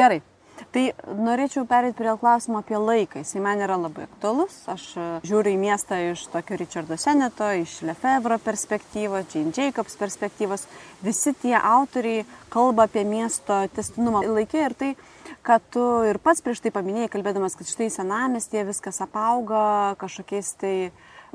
[0.00, 0.22] Gerai.
[0.70, 0.82] Tai
[1.16, 3.20] norėčiau perėti prie klausimo apie laiką.
[3.20, 4.54] Jis man yra labai aktualus.
[4.70, 10.66] Aš e, žiūriu į miestą iš tokio Richardo Seneto, iš Lefebvre perspektyvos, Jane Jacobs perspektyvos.
[11.04, 14.90] Visi tie autoriai kalba apie miesto testinumą laikė ir tai,
[15.46, 20.74] kad tu ir pats prieš tai paminėjai, kalbėdamas, kad štai senamestėje viskas apauga kažkokiais tai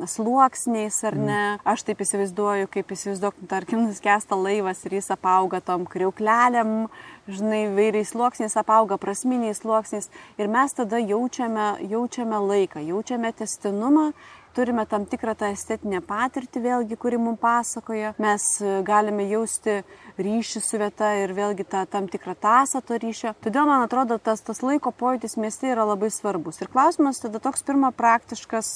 [0.04, 1.42] sluoksniais ar ne.
[1.56, 1.64] Mm.
[1.72, 6.88] Aš taip įsivaizduoju, kaip įsivaizduok, tarkim, nuskesta laivas ir jis apauga tom kriuklelėm,
[7.32, 10.12] žinai, vairiais sluoksniais apauga, prasminiais sluoksniais.
[10.42, 14.12] Ir mes tada jaučiame, jaučiame laiką, jaučiame testinumą
[14.56, 18.14] turime tam tikrą tą estetinę patirtį vėlgi, kuri mums pasakoja.
[18.22, 19.82] Mes e, galime jausti
[20.18, 23.36] ryšį su vieta ir vėlgi tą tam tikrą tasą to ryšio.
[23.44, 26.62] Todėl man atrodo, tas, tas laiko pojūtis mieste yra labai svarbus.
[26.64, 28.72] Ir klausimas tada toks pirma praktiškas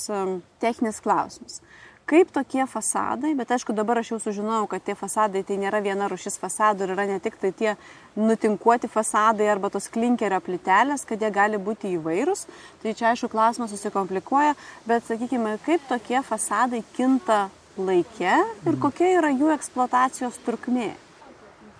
[0.59, 1.61] techninis klausimas
[2.09, 6.07] kaip tokie fasadai, bet aišku dabar aš jau sužinojau, kad tie fasadai tai nėra viena
[6.09, 7.75] rušis fasadų ir yra ne tik tai tie
[8.17, 12.47] nutinkuoti fasadai arba tos klinkerio plitelės, kad jie gali būti įvairūs.
[12.81, 14.55] Tai čia aišku klausimas susikomplikuoja,
[14.89, 18.81] bet sakykime, kaip tokie fasadai kinta laike ir mm.
[18.81, 20.95] kokia yra jų eksploatacijos trukmė.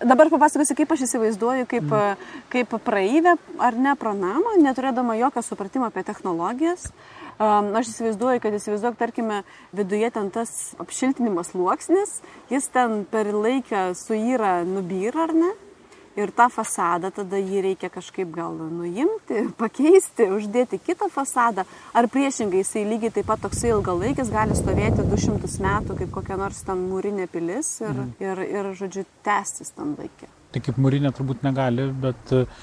[0.00, 2.28] Dabar papasakosiu, kaip aš įsivaizduoju, kaip, mm.
[2.54, 6.86] kaip praeivė ar ne pro namą, neturėdama jokio supratimo apie technologijas.
[6.88, 12.20] Um, aš įsivaizduoju, kad įsivaizduok, tarkime, viduje ten tas apšiltinimo sluoksnis,
[12.52, 15.50] jis ten per laiką suyra, nubyra ar ne?
[16.18, 21.64] Ir tą fasadą tada jį reikia kažkaip gal nuimti, pakeisti, uždėti kitą fasadą.
[21.94, 26.60] Ar priešingai jisai lygiai taip pat toksai ilgalaikis gali stovėti 200 metų kaip kokia nors
[26.66, 28.12] ten mūrinė pilis ir, mm.
[28.26, 30.28] ir, ir, žodžiu, tęstis tam laikė.
[30.50, 32.60] Tai kaip mūrinė turbūt negali, bet uh,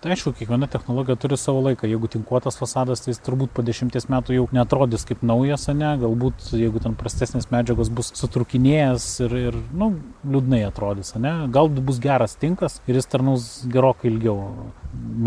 [0.00, 1.84] Tai aišku, kiekviena technologija turi savo laiką.
[1.84, 5.90] Jeigu tinkuotas fasadas, tai jis turbūt po dešimties metų jau netrodys kaip naujas, ne?
[6.00, 9.90] Galbūt, jeigu ten prastesnės medžiagos bus sutrukinėjęs ir, ir nu,
[10.24, 11.34] liūdnai atrodys, ne?
[11.52, 14.38] Galbūt bus geras tinkas ir jis tarnaus gerokai ilgiau.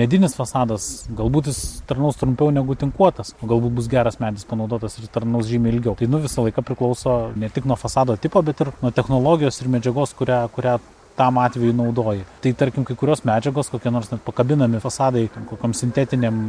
[0.01, 0.89] Medinis fasadas,
[1.21, 5.77] galbūt jis tarnaus trumpiau negu tinkuotas, o galbūt bus geras medis panaudotas ir tarnaus žymiai
[5.77, 5.93] ilgiau.
[6.01, 9.69] Tai nu visą laiką priklauso ne tik nuo fasado tipo, bet ir nuo technologijos ir
[9.77, 10.79] medžiagos, kurią, kurią
[11.17, 12.23] tam atveju naudoji.
[12.41, 16.39] Tai tarkim, kai kurios medžiagos, kokie nors net pakabinami fasadai, kokiam sintetiniam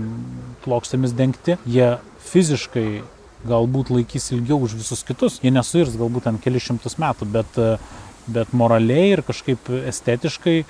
[0.64, 1.90] plokštėmis dengti, jie
[2.30, 2.88] fiziškai
[3.44, 5.38] galbūt laikys ilgiau už visus kitus.
[5.44, 7.60] Jie nesuirs galbūt ten keli šimtus metų, bet,
[8.32, 10.62] bet moraliai ir kažkaip estetiškai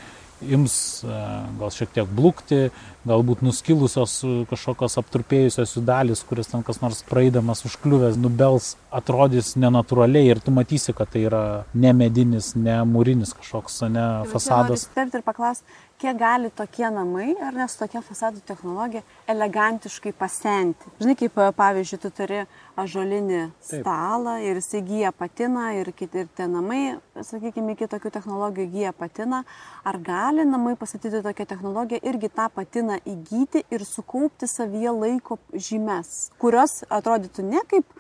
[0.43, 0.75] ims
[1.05, 1.19] e,
[1.61, 2.69] gal šiek tiek blukti,
[3.09, 9.55] galbūt nuskilusios e, kažkokios apturpėjusios jų dalis, kuris ten kas nors praeidamas užkliuvęs, nubels, atrodys
[9.61, 14.89] nenatūraliai ir tu matysi, kad tai yra ne medinis, ne mūrinis kažkoks, ne fasadas.
[14.95, 19.01] Taip, ir paklausti, kiek gali tokie namai, ar nes tokia fasadų technologija
[19.31, 20.91] elegantiškai pasenti.
[21.01, 22.41] Žinai, kaip pavyzdžiui, tu turi
[22.81, 28.69] ažolinį stalą ir jis įgyja patiną ir, kiti, ir tie namai, sakykime, iki tokių technologijų
[28.69, 29.45] įgyja patiną.
[29.89, 36.13] Ar gali namai pastatyti tokią technologiją irgi tą patiną įgyti ir sukaupti savyje laiko žymes,
[36.43, 37.97] kurios atrodytų ne kaip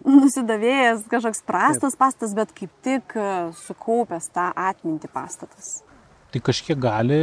[0.00, 2.02] nusidavėjęs kažkoks prastas Taip.
[2.02, 3.14] pastatas, bet kaip tik
[3.66, 5.78] sukaupęs tą atmintį pastatas
[6.30, 7.20] tai kažkiek gali,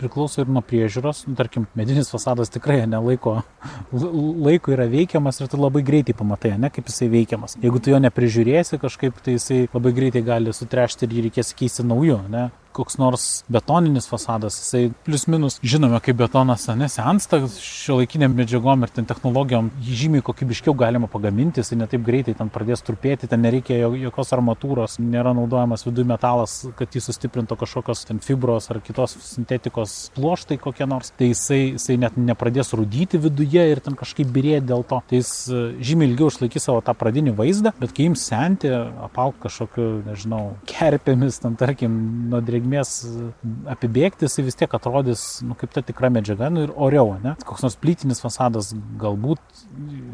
[0.00, 1.24] priklauso ir nuo priežiūros.
[1.30, 3.38] Nu, tarkim, medinis fasadas tikrai nelaiko,
[3.92, 7.56] laiko yra veikiamas ir tu labai greitai pamatai, ne kaip jisai veikiamas.
[7.62, 11.86] Jeigu tu jo neprižiūrėsi kažkaip, tai jisai labai greitai gali sutrešti ir jį reikės keisti
[11.86, 18.36] nauju, ne koks nors betoninis fasadas, jisai plius minus žinome, kaip betonas nesensta šio laikinėm
[18.36, 23.28] medžiagom ir ten technologijom jį žymiai kokybiškiau galima pagaminti, jisai netaip greitai ten pradės trupėti,
[23.30, 28.80] ten nereikia jokios armatūros, nėra naudojamas viduje metalas, kad jį sustiprintų kažkokios ten fibros ar
[28.84, 34.30] kitos sintetikos pluoštai kokie nors, tai jisai, jisai net nepradės rūdyti viduje ir ten kažkaip
[34.32, 35.00] birėti dėl to.
[35.06, 38.70] Tai jis e, žymiai ilgiau išlaikys savo tą pradinį vaizdą, bet kai jums senti,
[39.06, 41.96] apauk kažkokiu, nežinau, kerpėmis, ten tarkim,
[42.30, 42.90] nuo drėgmės drėgmės
[43.70, 47.16] apibėgti, jisai vis tiek atrodys nu, kaip ta tikra medžiaga nu, ir oriau.
[47.22, 47.36] Ne?
[47.44, 49.40] Koks nors plytinis fasadas galbūt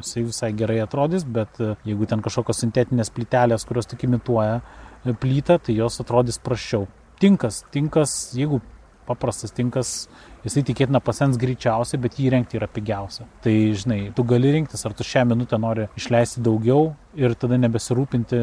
[0.01, 5.15] jisai visai gerai atrodys, bet e, jeigu ten kažkokios sintetinės plytelės, kurios tik imituoja e,
[5.15, 6.87] plytą, tai jos atrodys prašiau.
[7.21, 8.61] Tinkas, tinkas, jeigu
[9.07, 10.07] paprastas tinkas,
[10.45, 13.27] jisai tikėtina pasens greičiausiai, bet jį rengti yra pigiausia.
[13.43, 18.43] Tai žinai, tu gali rinktis, ar tu šią minutę nori išleisti daugiau ir tada nebesirūpinti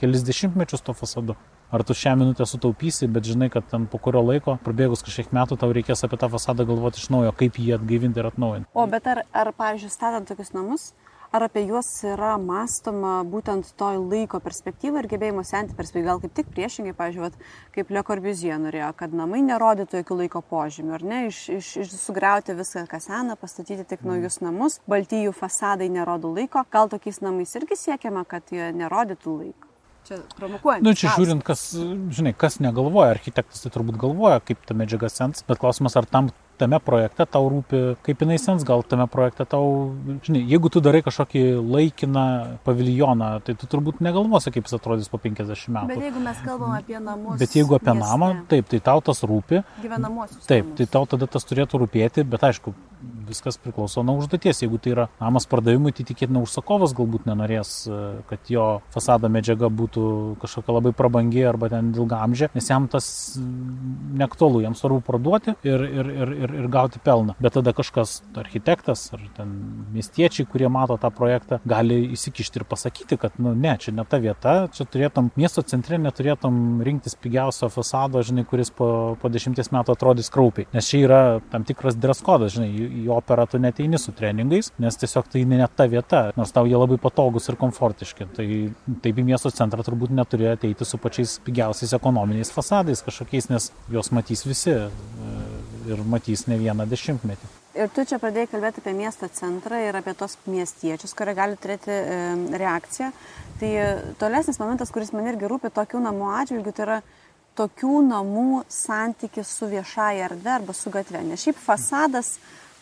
[0.00, 1.36] kelis dešimtmečius to fasadu
[1.70, 5.58] ar tu šią minutę sutaupysi, bet žinai, kad ten po kurio laiko, prabėgus kažkiek metų,
[5.60, 8.70] tau reikės apie tą fasadą galvoti iš naujo, kaip jį atgaivinti ir atnaujinti.
[8.74, 10.92] O bet ar, ar pavyzdžiui, statant tokius namus,
[11.32, 16.36] ar apie juos yra mąstoma būtent to laiko perspektyva ir gebėjimo senti perspektyva, gal kaip
[16.38, 17.36] tik priešingai, vat,
[17.74, 21.94] kaip Le Corbusier norėjo, kad namai nerodytų jokių laiko požymių, ar ne, iš, iš, iš
[22.06, 27.58] sugriauti viską, kas sena, pastatyti tik naujus namus, baltijų fasadai nerodo laiko, gal tokiais namais
[27.58, 29.65] irgi siekiama, kad jie nerodytų laiko.
[30.06, 30.84] Čia provokuojant.
[30.86, 31.68] Na, nu, čia žiūrint, kas,
[32.14, 36.30] žinai, kas negalvoja, architektas tai turbūt galvoja, kaip ta medžiaga sens, bet klausimas, ar tam
[36.56, 39.92] tame projekte tau rūpi, kaip jinai sens, gal tame projekte tau,
[40.26, 42.26] žinai, jeigu tu darai kažkokį laikiną
[42.66, 45.92] paviljoną, tai tu turbūt negalvosi, kaip jis atrodys po 50 metų.
[45.92, 47.38] Bet jeigu mes kalbam apie namus.
[47.42, 49.62] Bet jeigu apie mieste, namą, taip, tai tau tas rūpi.
[49.84, 50.44] Gyvenamosius.
[50.48, 50.78] Taip, namus.
[50.80, 52.74] tai tau tada tas turėtų rūpėti, bet aišku,
[53.28, 54.62] viskas priklauso nuo užduoties.
[54.62, 58.00] Jeigu tai yra namas pardavimui, tai tikėtina užsakovas galbūt nenorės, e,
[58.30, 60.06] kad jo fasado medžiaga būtų
[60.42, 63.08] kažkokia labai prabangi arba ten ilgamžė, nes jam tas
[64.16, 67.36] neaktualu, jam svarbu parduoti ir, ir, ir, ir, ir gauti pelną.
[67.42, 69.52] Bet tada kažkas, architektas ar ten
[69.94, 74.20] miestiečiai, kurie mato tą projektą, gali įsikišti ir pasakyti, kad, nu, ne, čia ne ta
[74.22, 78.88] vieta, čia turėtum miesto centre, neturėtum rinktis pigiausio fasado, žinai, kuris po,
[79.20, 80.68] po dešimties metų atrodys kraupiai.
[80.76, 81.20] Nes čia yra
[81.52, 85.66] tam tikras dress kodas, žinai, į operą tu neteini su treningais, nes tiesiog tai ne
[85.76, 88.28] ta vieta, nors tau jie labai patogus ir komfortiški.
[88.36, 88.46] Tai
[89.04, 94.12] taip į miesto centrą turbūt neturėjo ateiti su pačiais pigiausiais ekonominiais fasadais kažkokiais, nes juos
[94.14, 94.88] matys visi e,
[95.92, 97.52] ir matys ne vieną dešimtmetį.
[97.76, 101.92] Ir tu čia pradėjai kalbėti apie miesto centrą ir apie tos miestiečius, kurie gali turėti
[101.92, 102.22] e,
[102.56, 103.12] reakciją.
[103.60, 103.70] Tai
[104.20, 106.98] tolesnis momentas, kuris man irgi rūpi tokių namų atžvilgių, tai yra
[107.56, 111.22] tokių namų santykis su viešaja erdve arba su gatve.
[111.24, 112.36] Nes šiaip fasadas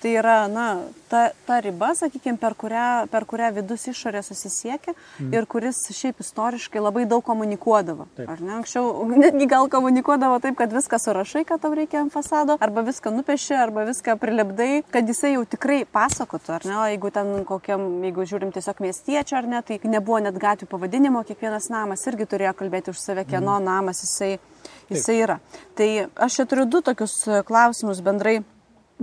[0.05, 0.67] tai yra, na,
[1.09, 5.31] ta, ta riba, sakykime, per kurią, per kurią vidus išorė susisiekia mm.
[5.33, 8.05] ir kuris šiaip istoriškai labai daug komunikuodavo.
[8.19, 8.29] Taip.
[8.29, 8.53] Ar ne?
[8.59, 13.15] Anksčiau netgi gal komunikuodavo taip, kad viską surašai, kad tau reikia ant fasado, arba viską
[13.17, 16.77] nupieši, arba viską prilipdai, kad jisai jau tikrai pasakotų, ar ne?
[16.77, 21.25] O jeigu ten kokiam, jeigu žiūrim tiesiog miestiečio, ar ne, tai nebuvo net gatvių pavadinimo,
[21.25, 23.71] kiekvienas namas irgi turėjo kalbėti už save, kieno mm.
[23.73, 24.35] namas jisai
[24.91, 25.39] jisai yra.
[25.77, 25.89] Tai
[26.27, 27.17] aš čia turiu du tokius
[27.49, 28.43] klausimus bendrai.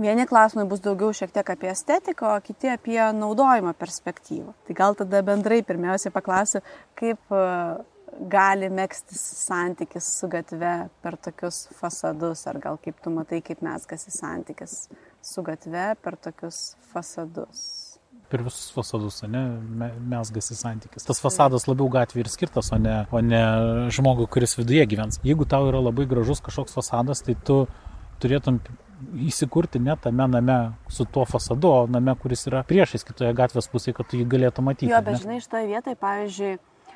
[0.00, 4.54] Vieni klausimai bus daugiau šiek tiek apie estetiką, o kiti apie naudojimo perspektyvą.
[4.66, 6.62] Tai gal tada bendrai pirmiausia paklausiu,
[6.96, 7.42] kaip e,
[8.32, 10.72] gali mėgstis santykis su gatve
[11.04, 14.86] per tokius fasadus, ar gal kaip tu matai, kaip mes kasi santykis
[15.20, 17.92] su gatve per tokius fasadus
[18.32, 19.42] per visus fasadus, ne,
[20.08, 21.04] mes gasi santykis.
[21.04, 23.42] Tas fasadas labiau gatvė ir skirtas, o ne, o ne
[23.92, 25.20] žmogui, kuris viduje gyvens.
[25.26, 27.58] Jeigu tau yra labai gražus kažkoks fasadas, tai tu
[28.24, 28.62] turėtum
[29.28, 30.58] įsikurti ne tame name
[30.88, 34.68] su tuo fasadu, o name, kuris yra priešais kitoje gatvės pusėje, kad tu jį galėtum
[34.70, 34.90] matyti.
[34.92, 35.22] Jo, bet ne?
[35.24, 36.52] žinai, šitoje vietoje, pavyzdžiui,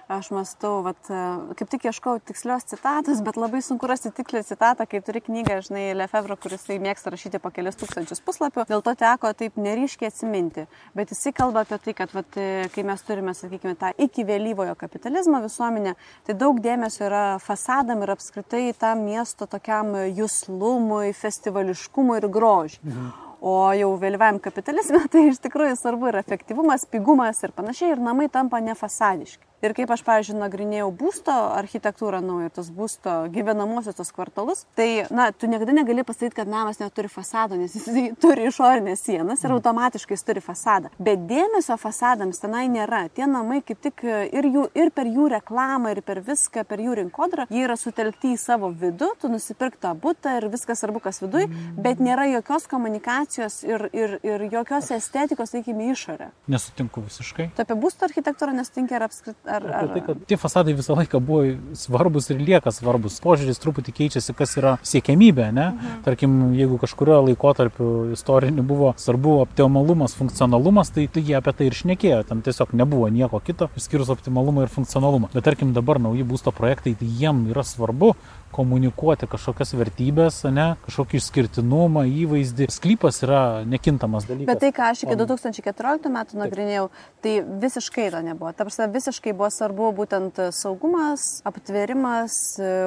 [0.08, 1.20] aš mastau, vat, e,
[1.58, 5.84] kaip tik ieškau tikslios citatos, bet labai sunku rasti tikslę citatą, kai turi knygą, žinai,
[5.98, 10.66] Lefebvre, kuris mėgsta rašyti po kelias tūkstančius puslapių, dėl to teko taip neryškiai atsiminti.
[10.94, 14.76] Bet jisai kalba apie tai, kad vat, e, kai mes turime, sakykime, tą iki vėlyvojo
[14.78, 22.28] kapitalizmo visuomenę, tai daug dėmesio yra fasadam ir apskritai tam miesto tokiam jūslumui, festivališkumui ir
[22.30, 22.84] grožiui.
[22.86, 23.14] Mhm.
[23.46, 28.30] O jau vėlyvajam kapitalizme tai iš tikrųjų svarbu ir efektyvumas, pigumas ir panašiai, ir namai
[28.32, 29.44] tampa nefasadiški.
[29.66, 35.32] Ir kaip aš, pavyzdžiui, nagrinėjau būsto architektūrą naują, tos būsto gyvenamosios tos kvartalus, tai, na,
[35.34, 39.56] tu niekada negali pasakyti, kad namas neturi fasado, nes jis turi išorinės sienas ir mm.
[39.58, 40.92] automatiškai jis turi fasadą.
[41.02, 43.06] Bet dėmesio fasadams tenai nėra.
[43.16, 46.94] Tie namai kaip tik ir, jų, ir per jų reklamą, ir per viską, per jų
[47.00, 51.18] rinkodarą, jie yra sutelkti į savo vidų, tu nusipirk tą būtą ir viskas svarbu, kas
[51.24, 51.82] viduj, mm.
[51.82, 56.30] bet nėra jokios komunikacijos ir, ir, ir jokios estetikos, sakykime, išorė.
[56.52, 57.50] Nesutinku visiškai.
[57.56, 59.88] Tu apie būsto architektūrą nesutinki ar apskritai Ar, ar...
[59.94, 63.18] Tai, kad tie fasadai visą laiką buvo svarbus ir lieka svarbus.
[63.24, 65.66] Požiūris truputį keičiasi, kas yra siekiamybė, ne?
[65.72, 66.00] Mhm.
[66.06, 71.78] Tarkim, jeigu kažkurio laikotarpiu istoriniu buvo svarbu optimalumas, funkcionalumas, tai, tai jie apie tai ir
[71.78, 72.22] šnekėjo.
[72.28, 75.32] Ten tiesiog nebuvo nieko kito, išskyrus optimalumą ir funkcionalumą.
[75.34, 78.14] Bet tarkim, dabar nauji būsto projektai, tai jiem yra svarbu
[78.54, 82.68] komunikuoti kažkokias vertybės, ne, kažkokį išskirtinumą, įvaizdį.
[82.72, 84.48] Sklypas yra nekintamas dalykas.
[84.50, 86.88] Bet tai, ką aš iki 2014 metų nagrinėjau,
[87.24, 87.34] tai
[87.66, 88.52] visiškai to nebuvo.
[88.56, 92.38] Ta prasme, visiškai buvo svarbu būtent saugumas, aptverimas,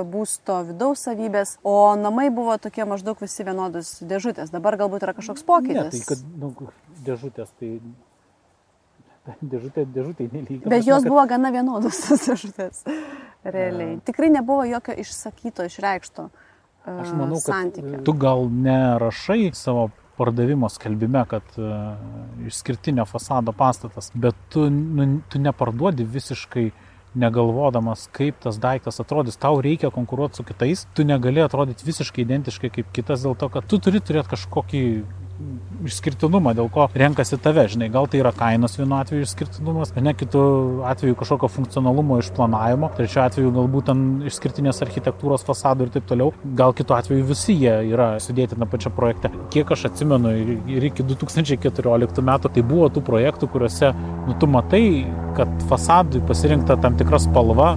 [0.09, 4.53] būsto vidaus savybės, o namai buvo tokie maždaug visi vienodos dėžutės.
[4.55, 5.93] Dabar galbūt yra kažkoks pokytis.
[5.93, 6.53] Ne, tai kad nu,
[7.05, 7.75] dėžutės, tai
[9.53, 10.69] dėžutė, dėžutė nelygiai.
[10.71, 12.85] Bet jos buvo gana vienodos tos dėžutės
[13.43, 13.95] realiai.
[13.97, 14.03] A...
[14.05, 18.03] Tikrai nebuvo jokio išsakyto, išreikšto uh, Aš manau, santykio.
[18.05, 21.95] tu gal nerašai savo pardavimo skelbime, kad uh,
[22.47, 26.69] išskirtinio fasado pastatas, bet tu, nu, tu neparduodi visiškai
[27.19, 32.69] negalvodamas, kaip tas daiktas atrodys, tau reikia konkuruoti su kitais, tu negali atrodyti visiškai identiškai
[32.75, 34.83] kaip kitas dėl to, kad tu turi turėti kažkokį
[35.87, 40.41] išskirtinumą, dėl ko renkasi tave, žinai, gal tai yra kainos vienu atveju išskirtinumas, ne kitu
[40.89, 46.75] atveju kažkokio funkcionalumo išplanavimo, trečiu atveju galbūt ten išskirtinės architektūros fasadų ir taip toliau, gal
[46.77, 49.31] kitu atveju visi jie yra sudėti na pačią projekte.
[49.53, 50.33] Kiek aš atsimenu
[50.75, 53.93] ir iki 2014 metų, tai buvo tų projektų, kuriuose,
[54.27, 54.83] nu, tu matai,
[55.39, 57.75] kad fasadui pasirinkta tam tikra spalva,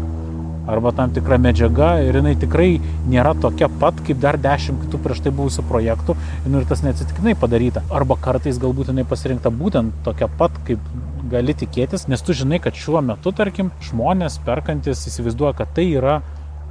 [0.66, 2.68] arba tam tikra medžiaga ir jinai tikrai
[3.10, 6.16] nėra tokia pat kaip dar dešimt kitų prieš tai buvusių projektų
[6.46, 7.82] nu, ir tas neatsitiktinai padaryta.
[7.90, 10.84] Arba kartais galbūt jinai pasirinkta būtent tokia pat, kaip
[11.32, 16.20] gali tikėtis, nes tu žinai, kad šiuo metu, tarkim, žmonės perkantis įsivaizduoja, kad tai yra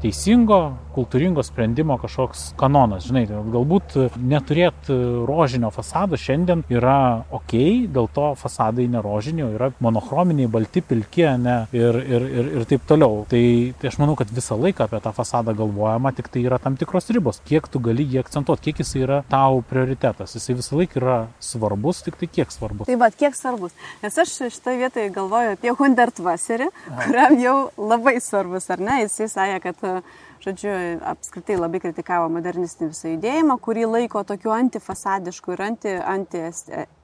[0.01, 0.61] teisingo,
[0.95, 3.05] kultūringo sprendimo kažkoks kanonas.
[3.07, 4.95] Žinai, tai galbūt neturėti
[5.27, 7.55] rožinio fasado šiandien yra ok,
[7.91, 13.23] dėl to fasadai nerožinio, yra monochrominiai, balti, pilki, ne, ir, ir, ir, ir taip toliau.
[13.31, 13.43] Tai,
[13.81, 17.09] tai aš manau, kad visą laiką apie tą fasadą galvojama, tik tai yra tam tikros
[17.13, 20.35] ribos, kiek tu gali jį akcentuoti, kiek jis yra tau prioritetas.
[20.37, 22.89] Jisai visą laiką yra svarbus, tik tai kiek svarbus.
[22.89, 23.75] Tai vad, kiek svarbus.
[24.03, 26.71] Nes aš šitoje vietoje galvoju apie Hundertvaserį,
[27.05, 29.01] kuriam jau labai svarbus, ar ne?
[29.05, 30.03] Jisai sakė, kad
[30.45, 30.71] žodžiu,
[31.11, 36.43] apskritai labai kritikavo modernistinį visą judėjimą, kurį laiko tokiu antifasadišku ir anti, anti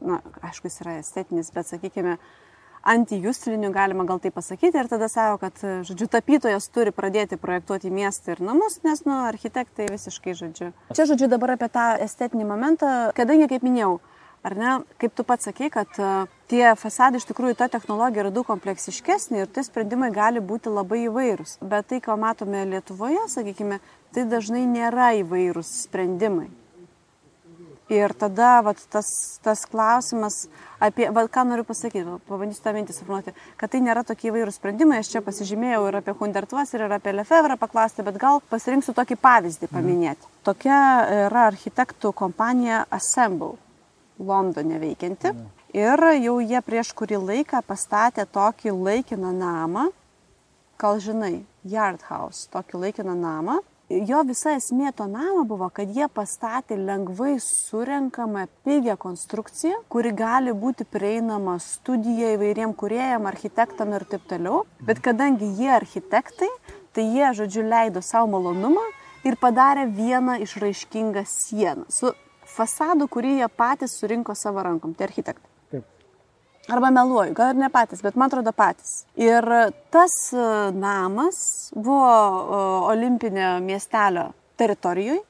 [0.01, 2.17] na, aišku, jis yra estetinis, bet sakykime,
[2.87, 8.35] antijustriniu, galima gal tai pasakyti, ir tada savo, kad, žodžiu, tapytojas turi pradėti projektuoti miestą
[8.35, 10.71] ir namus, nes, nu, architektai visiškai, žodžiu.
[10.93, 13.97] Čia, žodžiu, dabar apie tą estetinį momentą, kadangi, kaip minėjau,
[14.45, 18.33] Ar ne, kaip tu pats sakei, kad uh, tie fasadai iš tikrųjų ta technologija yra
[18.33, 21.57] daug kompleksiškesnė ir tie sprendimai gali būti labai įvairūs.
[21.65, 23.81] Bet tai, ką matome Lietuvoje, sakykime,
[24.15, 26.47] tai dažnai nėra įvairūs sprendimai.
[27.87, 30.41] Ir tada vat, tas, tas klausimas
[30.83, 34.99] apie, vat, ką noriu pasakyti, pabandysiu tą mintį suformuoti, kad tai nėra tokie įvairūs sprendimai,
[34.99, 39.71] aš čia pasižymėjau ir apie Hundertuos, ir apie Lefevrą paklausti, bet gal pasirinksiu tokį pavyzdį
[39.71, 40.27] paminėti.
[40.43, 40.81] Tokia
[41.29, 43.55] yra architektų kompanija Assemble
[44.19, 45.33] Londone veikianti.
[45.77, 49.89] Ir jau jie prieš kurį laiką pastatė tokį laikiną namą,
[50.79, 53.59] gal žinai, Yard House, tokį laikiną namą.
[53.87, 60.51] Jo visa esmė to namo buvo, kad jie pastatė lengvai surenkamą pigę konstrukciją, kuri gali
[60.51, 64.65] būti prieinama studija įvairiem kuriejam, architektam ir taip toliau.
[64.83, 66.51] Bet kadangi jie architektai,
[66.91, 68.83] tai jie, žodžiu, leido savo malonumą
[69.23, 72.11] ir padarė vieną išraiškingą sieną su
[72.57, 75.53] fasadų, kurį jie patys surinko savo rankom, tai architektai.
[76.67, 79.05] Arba meluoju, gal ir ne patys, bet man atrodo patys.
[79.15, 79.45] Ir
[79.93, 81.37] tas e, namas
[81.71, 82.57] buvo e,
[82.91, 84.25] olimpinio miestelio
[84.59, 85.21] teritorijoje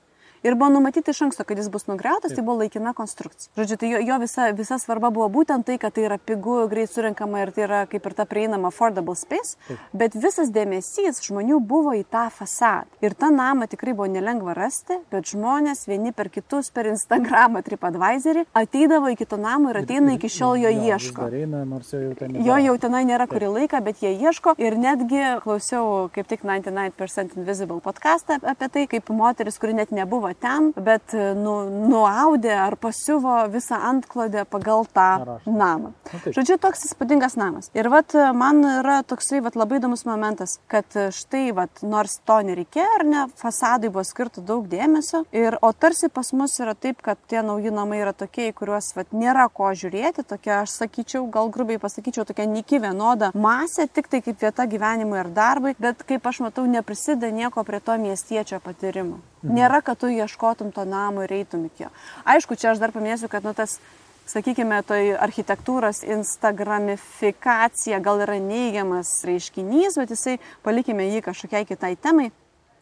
[0.48, 3.52] Ir buvo numatyti iš anksto, kad jis bus nugriautas, tai buvo laikina konstrukcija.
[3.56, 6.92] Žodžiu, tai jo, jo visa, visa svarba buvo būtent tai, kad tai yra pigu, greit
[6.94, 9.82] surinkama ir tai yra kaip ir ta prieinama affordable space, Taip.
[9.92, 12.88] bet visas dėmesys žmonių buvo į tą fasadą.
[13.04, 18.46] Ir tą namą tikrai buvo nelengva rasti, bet žmonės vieni per kitus, per Instagramą, TripAdvisorį,
[18.62, 21.28] ateidavo į kito namą ir ateina iki šiol jo ieško.
[21.42, 24.56] Eina, jau ten jo jau tenai nėra kurį laiką, bet jie ieško.
[24.62, 30.28] Ir netgi klausiau kaip tik 99% Invisible podcastą apie tai, kaip moteris, kuri net nebuvo
[30.28, 31.56] buvo ten, bet e, nu,
[31.90, 35.94] nuaudė ar pasiuvo visą antklodę pagal tą namą.
[35.94, 37.70] Na, Žodžiu, toks įspūdingas namas.
[37.78, 42.20] Ir vat, e, man yra toksai vat, labai įdomus momentas, kad e, štai, vat, nors
[42.28, 46.76] to nereikėjo, ar ne, fasadai buvo skirta daug dėmesio, ir, o tarsi pas mus yra
[46.78, 50.78] taip, kad tie nauji namai yra tokie, į kuriuos vat, nėra ko žiūrėti, tokia, aš
[50.84, 55.76] sakyčiau, gal grubiai pasakyčiau, tokia niki vienoda masė, tik tai kaip vieta gyvenimui ir darbui,
[55.82, 59.22] bet kaip aš matau, neprisideda nieko prie to miestiečio patyrimo.
[59.44, 59.54] Mhm.
[59.54, 61.94] Nėra, kad tu ieškotum to namo ir eitum iki jo.
[62.28, 63.80] Aišku, čia aš dar paminėsiu, kad nu, tas,
[64.28, 72.32] sakykime, toj architektūros instagramifikacija gal yra neigiamas reiškinys, bet jisai palikime jį kažkokiai kitai temai.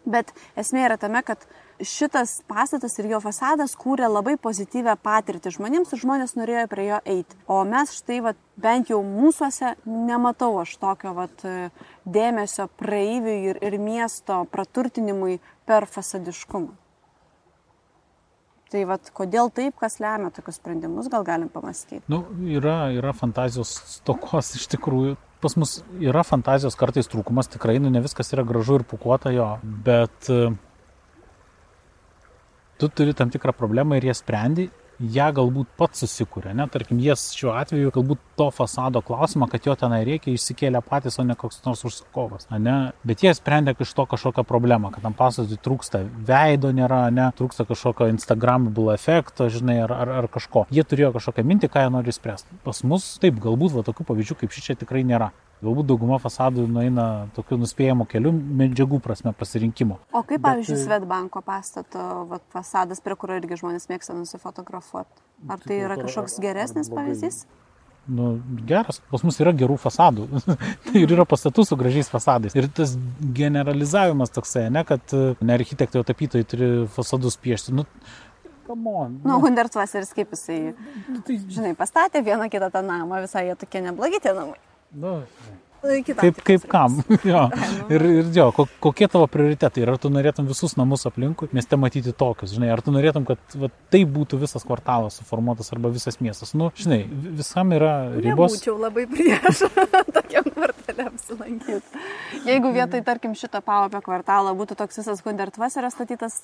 [0.06, 1.42] Bet esmė yra tame, kad
[1.82, 7.00] šitas pastatas ir jo fasadas kūrė labai pozityvę patirtį žmonėms ir žmonės norėjo prie jo
[7.16, 7.40] eiti.
[7.50, 11.46] O mes štai, vat, bent jau mūsųse, nematau aš tokio vat,
[12.06, 16.85] dėmesio praeiviui ir, ir miesto praturtinimui per fasadiškumą.
[18.74, 22.02] Tai vad, kodėl taip, kas lemia tokius sprendimus, gal galim pamastyti.
[22.10, 25.16] Nu, yra, yra fantazijos stokos iš tikrųjų.
[25.44, 29.52] Pas mus yra fantazijos kartais trūkumas, tikrai, nu, ne viskas yra gražu ir pukuota jo,
[29.86, 30.56] bet uh,
[32.82, 34.70] tu turi tam tikrą problemą ir ją sprendi
[35.00, 39.76] ją galbūt pats susikūrė, ne, tarkim, jie šiuo atveju galbūt to fasado klausimą, kad jo
[39.80, 42.76] tenai reikia, išsikėlė patys, o ne koks nors užsakovas, ne,
[43.08, 47.68] bet jie sprendė iš to kažkokią problemą, kad tam pastatui trūksta veido nėra, ne, trūksta
[47.68, 50.66] kažkokio Instagramable efekto, žinai, ar, ar, ar kažko.
[50.74, 52.62] Jie turėjo kažkokią mintį, ką jie nori spręsti.
[52.66, 55.32] Pas mus taip, galbūt va tokių pavyzdžių kaip ši čia tikrai nėra.
[55.64, 60.00] Galbūt dauguma fasadų nueina tokiu nuspėjimu keliu medžiagų prasme pasirinkimo.
[60.12, 60.84] O kaip, pavyzdžiui, Bet...
[60.84, 65.24] Svetbanko pastato vat, fasadas, prie kurio irgi žmonės mėgsta nusifotografuoti?
[65.50, 67.46] Ar tai yra kažkoks geresnis pavyzdys?
[68.08, 70.28] nu, geras, pas mus yra gerų fasadų.
[71.02, 72.56] ir yra pastatų su gražiais fasadais.
[72.58, 72.96] Ir tas
[73.36, 77.74] generalizavimas toksai, ne, kad ne architektai, o tapytojai turi fasadus piešti.
[77.76, 77.88] Nu,
[78.68, 79.18] come on.
[79.26, 80.60] Nu, Hundertvaseris kaip jisai,
[81.10, 81.40] nu, tai...
[81.58, 84.60] žinai, pastatė vieną kitą tą namą, visai jie tokie neblogi tie namai.
[84.94, 85.22] Nu,
[85.86, 86.96] Kitam kaip, kaip kam.
[87.30, 87.42] jo.
[87.54, 87.88] nu.
[87.94, 89.84] Ir, ir jo, ko- kokie tavo prioritetai?
[89.84, 93.38] Ir ar tu norėtum visus namus aplinkui mieste matyti tokius, žinai, ar tu norėtum, kad
[93.62, 96.56] va, tai būtų visas kvartalas suformuotas arba visas miestas.
[96.58, 98.56] Nu, žinai, vi- visam yra ribos.
[98.58, 99.62] Nebūčiau labai prieš
[100.26, 102.02] tokiam kvartale apsilankyti.
[102.46, 106.38] Jeigu vietoj, tarkim, šito pavapio kvartalo būtų toks visas Hundertvaserio statytas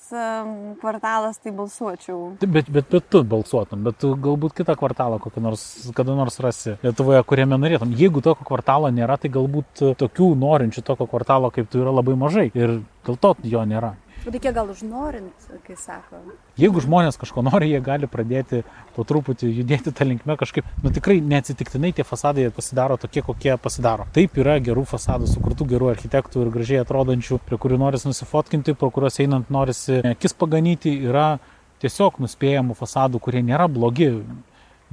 [0.80, 2.36] kvartalas, tai balsuočiau.
[2.42, 6.76] Bet, bet, bet tu balsuotum, bet tu galbūt kitą kvartalą kokį nors, kada nors rasi
[6.82, 7.92] Lietuvoje, kuriame norėtum.
[7.98, 12.48] Jeigu tokio kvartalo nėra, tai galbūt tokių norinčių tokio kvartalo kaip tu yra labai mažai
[12.54, 13.96] ir dėl to jo nėra.
[14.22, 16.20] Reikia gal užnorint, kai sako.
[16.60, 18.60] Jeigu žmonės kažko nori, jie gali pradėti
[18.94, 24.06] po truputį judėti tą linkmę kažkaip, nu tikrai neatsitiktinai tie fasadai pasidaro tokie, kokie pasidaro.
[24.14, 28.92] Taip yra gerų fasadų, sukurtų gerų architektų ir gražiai atrodančių, prie kurių norisi nusifotkinti, pro
[28.94, 31.40] kuriuos einant norisi akis paganyti, yra
[31.82, 34.12] tiesiog nuspėjamų fasadų, kurie nėra blogi,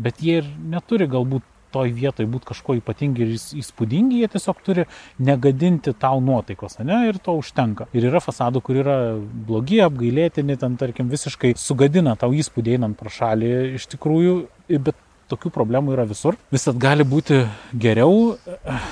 [0.02, 4.62] bet jie ir neturi galbūt toj vietoj būti kažko ypatingi ir įs- įspūdingi, jie tiesiog
[4.66, 4.86] turi
[5.20, 7.90] negadinti tau nuotaikos, ne, ir to užtenka.
[7.94, 13.10] Ir yra fasadų, kur yra blogi, apgailėtini, ten, tarkim, visiškai sugadina tau įspūdį einant pro
[13.14, 14.40] šalį iš tikrųjų,
[14.80, 14.96] bet
[15.30, 16.38] tokių problemų yra visur.
[16.54, 17.44] Visat gali būti
[17.74, 18.36] geriau,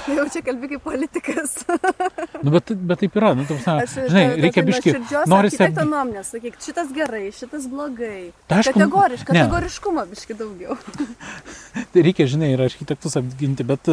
[0.07, 1.57] Jau čia kalbi kaip politikas.
[2.43, 4.93] nu, bet, bet taip yra, nu, ta prasme, Aš, žinai, ta- ta- reikia ta biški,
[4.93, 8.29] nuoširdžios norisi architekto nuomonę, sakyk, šitas gerai, šitas blogai.
[8.49, 10.77] Tai aišku, Kategoriš, kategoriškumo biški daugiau.
[11.93, 13.89] Tai reikia, žinai, ir architektus apginti, bet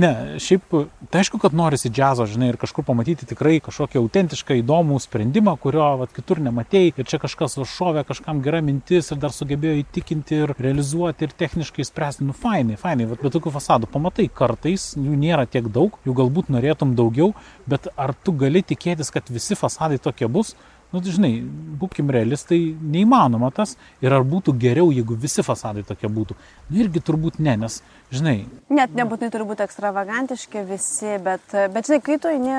[0.00, 0.10] ne,
[0.42, 0.74] šiaip,
[1.10, 5.86] tai aišku, kad norisi džiazo, žinai, ir kažkur pamatyti tikrai kažkokį autentišką įdomų sprendimą, kurio
[6.02, 10.54] vat, kitur nematėjai, ir čia kažkas užšovė, kažkam gera mintis ir dar sugebėjo įtikinti ir
[10.58, 15.48] realizuoti ir techniškai spręsti, nu fainai, fainai, vat, bet tokių fasadų pamatai kartais, jų nėra
[15.50, 17.32] tiek daug, jų galbūt norėtum daugiau,
[17.68, 20.54] bet ar tu gali tikėtis, kad visi fasadai tokie bus?
[20.88, 21.30] Nu, tai žinai,
[21.76, 23.74] būkim realistai, neįmanoma tas.
[24.00, 26.36] Ir ar būtų geriau, jeigu visi fasadai tokie būtų?
[26.70, 28.38] Nu, irgi turbūt ne, nes, žinai,
[28.72, 32.56] Net nebūtinai turi būti ekstravagantiški visi, bet, bet žinai, kai tu eini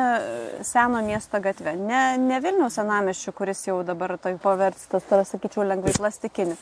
[0.68, 5.98] seno miesto gatvę, ne, ne Vilniaus senamiščių, kuris jau dabar tai paverstas, tai sakyčiau, lengvai
[5.98, 6.60] plastikinį.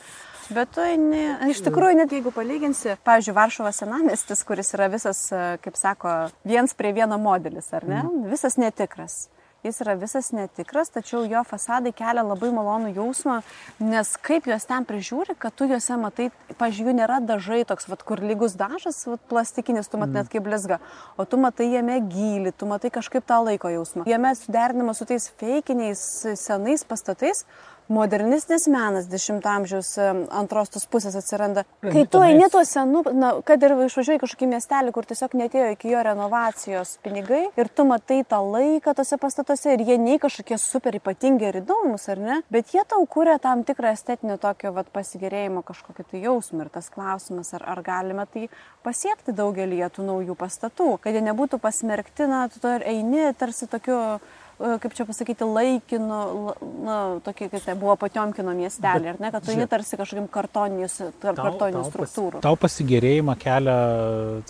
[0.48, 5.26] Bet tu eini, iš tikrųjų, net jeigu palyginsi, pavyzdžiui, Varšuvos senamestis, kuris yra visas,
[5.64, 6.14] kaip sako,
[6.48, 8.04] viens prie vieno modelis, ar ne?
[8.30, 9.26] Visas netikras.
[9.66, 13.40] Jis yra visas netikras, tačiau jo fasadai kelia labai malonų jausmą,
[13.82, 16.28] nes kaip juos ten prižiūri, kad tu juose matai,
[16.60, 20.78] pažiūrėjau, nėra dažai toks, vat, kur lygus dažas, vat, plastikinis, tu matai net kaip blizga,
[21.18, 24.06] o tu matai jame gilį, tu matai kažkaip tą laiko jausmą.
[24.06, 26.04] Jame suderinama su tais feikiniais
[26.38, 27.42] senais pastatais,
[27.88, 31.64] modernistinis menas 10 amžiaus em, antros tos pusės atsiranda.
[31.84, 35.92] Kai tu eini tuo senu, na, kad ir išvažiuoji kažkokį miestelį, kur tiesiog netėjo iki
[35.92, 40.98] jo renovacijos pinigai ir tu matai tą laiką tose pastatuose ir jie nei kažkokie super
[40.98, 45.64] ypatingi ir įdomus, ar ne, bet jie tau kūrė tam tikrą estetinį tokio vat, pasigėrėjimo
[45.66, 48.48] kažkokį tai jausmą ir tas klausimas, ar, ar galime tai
[48.84, 54.20] pasiekti daugelį tų naujų pastatų, kad jie nebūtų pasmerkti, na, tu eini tarsi tokiu e,
[54.58, 59.44] kaip čia pasakyti, laikinu, la- na, tokį, kaip tai buvo Patiomkino miestelį, ar ne, kad
[59.44, 62.42] tu eini tarsi kažkokiam kartoninių struktūrų.
[62.42, 63.76] Tau pasigėrėjimą kelia,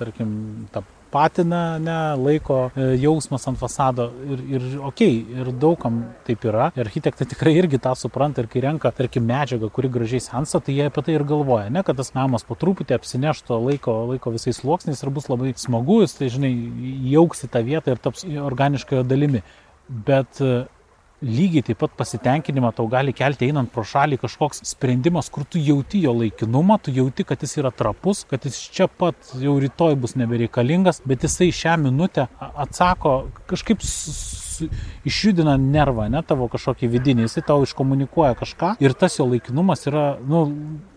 [0.00, 0.30] tarkim,
[0.72, 6.44] tą patiną, ne, laiko e, jausmas ant fasado ir, ir okei, okay, ir daugam taip
[6.48, 6.70] yra.
[6.76, 10.76] Ir architektai tikrai irgi tą supranta ir kai renka, tarkim, medžiagą, kuri gražiai sensa, tai
[10.76, 14.60] jie apie tai ir galvoja, ne, kad tas namas po truputį apsineštų laiko, laiko visais
[14.60, 16.52] sluoksniais ir bus labai smagu, jis tai, žinai,
[17.14, 19.44] jauksi tą vietą ir taps organiškojo dalimi.
[19.88, 20.66] Bet e,
[21.22, 26.02] lygiai taip pat pasitenkinimą tau gali kelti einant pro šalį kažkoks sprendimas, kur tu jauti
[26.04, 30.14] jo laikinumą, tu jauti, kad jis yra trapus, kad jis čia pat jau rytoj bus
[30.20, 33.16] nebereikalingas, bet jisai šią minutę atsako
[33.50, 33.82] kažkaip
[35.08, 40.06] išjudina nervą, ne tavo kažkokį vidinį, jisai tau iškomunikuoja kažką ir tas jo laikinumas yra,
[40.22, 40.44] nu,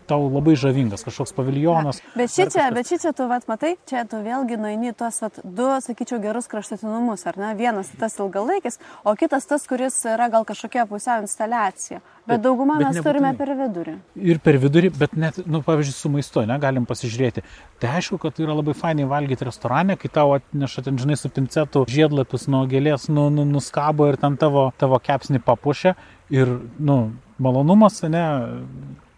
[0.06, 2.00] tau labai žavingas, kažkoks paviljonas.
[2.16, 2.74] Bet šį dar čia, kažkas.
[2.78, 6.48] bet šį čia tu, vat, matai, čia tu vėlgi nueini tuos, vat, du, sakyčiau, gerus
[6.52, 7.52] kraštutinumus, ar ne?
[7.58, 12.00] Vienas tas ilgalaikis, o kitas tas, kuris yra gal kažkokia pusiau instaliacija.
[12.22, 13.38] Bet Bet- daugumą bet mes turime nebūtinai.
[13.38, 13.94] per vidurį.
[14.32, 17.42] Ir per vidurį, bet net, nu, pavyzdžiui, su maistu, ne, galim pasižiūrėti.
[17.82, 21.82] Tai aišku, kad yra labai fainai valgyti restorane, kai tau atneša ten, žinai, su pincetu
[21.90, 25.96] žiedlapius nuo gėlės, nu, nu, nuskabo ir ten tavo, tavo kepsnį papušia.
[26.30, 27.12] Ir, nu,
[27.42, 28.22] malonumas, ne,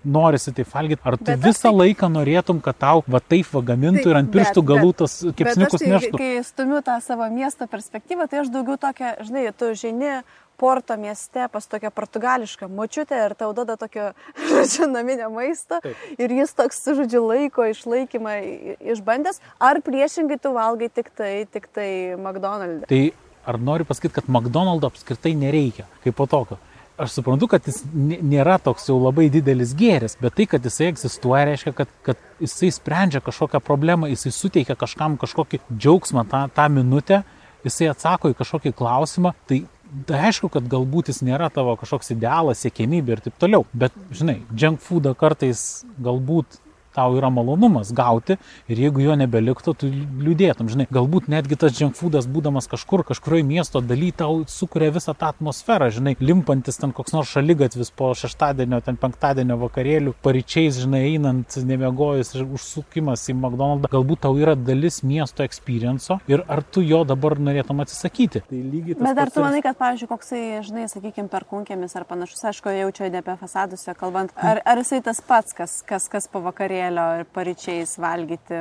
[0.05, 1.01] norisi tai valgyti.
[1.05, 4.17] Ar tu Bet visą tai- laiką norėtum, kad tau va taip va gamintų Taip, ir
[4.17, 6.19] ant pirštų bet- galų tas kepsniukus tai, neštų?
[6.19, 10.23] kai stumiu tą savo miesto perspektyvą, tai aš daugiau tokia, žinai, tu žini
[10.57, 14.13] Porto mieste pas tokią portugališką močiutę ir tau duoda tokio,
[14.51, 15.97] žodžiu, naminio maisto Taip.
[16.17, 18.37] ir jis toks, žodžiu, laiko išlaikymą
[18.79, 22.87] išbandęs, ar priešingai tu valgai tik tai, tik tai McDonald's.
[22.87, 23.13] Tai
[23.47, 26.57] ar noriu pasakyti, kad McDonald's apskritai nereikia kaip po tokio?
[26.99, 31.45] Aš suprantu, kad jis nėra toks jau labai didelis gėris, bet tai, kad jisai egzistuoja,
[31.51, 37.23] reiškia, kad, kad jisai sprendžia kažkokią problemą, jisai suteikia kažkam kažkokį džiaugsmą tą, tą minutę,
[37.67, 39.65] jisai atsako į kažkokį klausimą, tai
[40.09, 44.41] Tai aišku, kad galbūt jis nėra tavo kažkoks idealas, siekėmybė ir taip toliau, bet, žinai,
[44.59, 46.59] junk foodą kartais galbūt
[46.95, 48.39] tau yra malonumas gauti
[48.71, 53.47] ir jeigu jo nebeliktų, tu liūdėtum, žinai, galbūt netgi tas junk foodas būdamas kažkur, kažkurioje
[53.49, 58.81] miesto daly tau sukuria visą tą atmosferą, žinai, limpantis ten koks nors šalygatvis po šeštadienio,
[58.85, 65.03] ten penktadienio vakarėlių, paryčiais, žinai, einant, nemiegojus ir užsukimas į McDonald's, galbūt tau yra dalis
[65.07, 68.45] miesto experienco ir ar tu jo dabar norėtum atsisakyti.
[68.49, 69.05] Tai lygiai tas.
[69.09, 72.91] Bet ar tu manai, kad, pavyzdžiui, koksai, žinai, sakykime, per kunkėmis ar panašus, aišku, jau
[72.95, 76.43] čia ne apie fasadus, kalbant, ar, ar jisai tas pats, kas, kas, kas po
[76.85, 77.21] vakarėlio?
[77.21, 78.59] ir paryčiais valgyti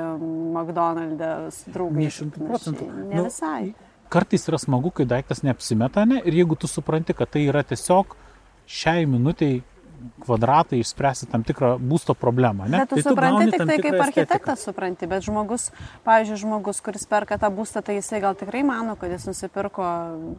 [0.53, 2.05] McDonald'e su draugais.
[2.05, 2.87] Ne šimtų procentų.
[3.09, 3.73] Ne nu, visai.
[4.09, 6.21] Kartais yra smagu, kai daiktas neapsimeta, ne?
[6.23, 8.15] Ir jeigu tu supranti, kad tai yra tiesiog
[8.67, 9.63] šiai minutiai
[10.19, 12.65] kvadratai išspręsti tam tikrą būsto problemą.
[12.67, 12.81] Ne?
[12.81, 14.71] Bet tu, tai tu supranti tik tai kaip architektas estetiką.
[14.73, 15.69] supranti, bet žmogus,
[16.03, 19.87] pavyzdžiui, žmogus, kuris perka tą būstą, tai jisai gal tikrai mano, kad jis nusipirko,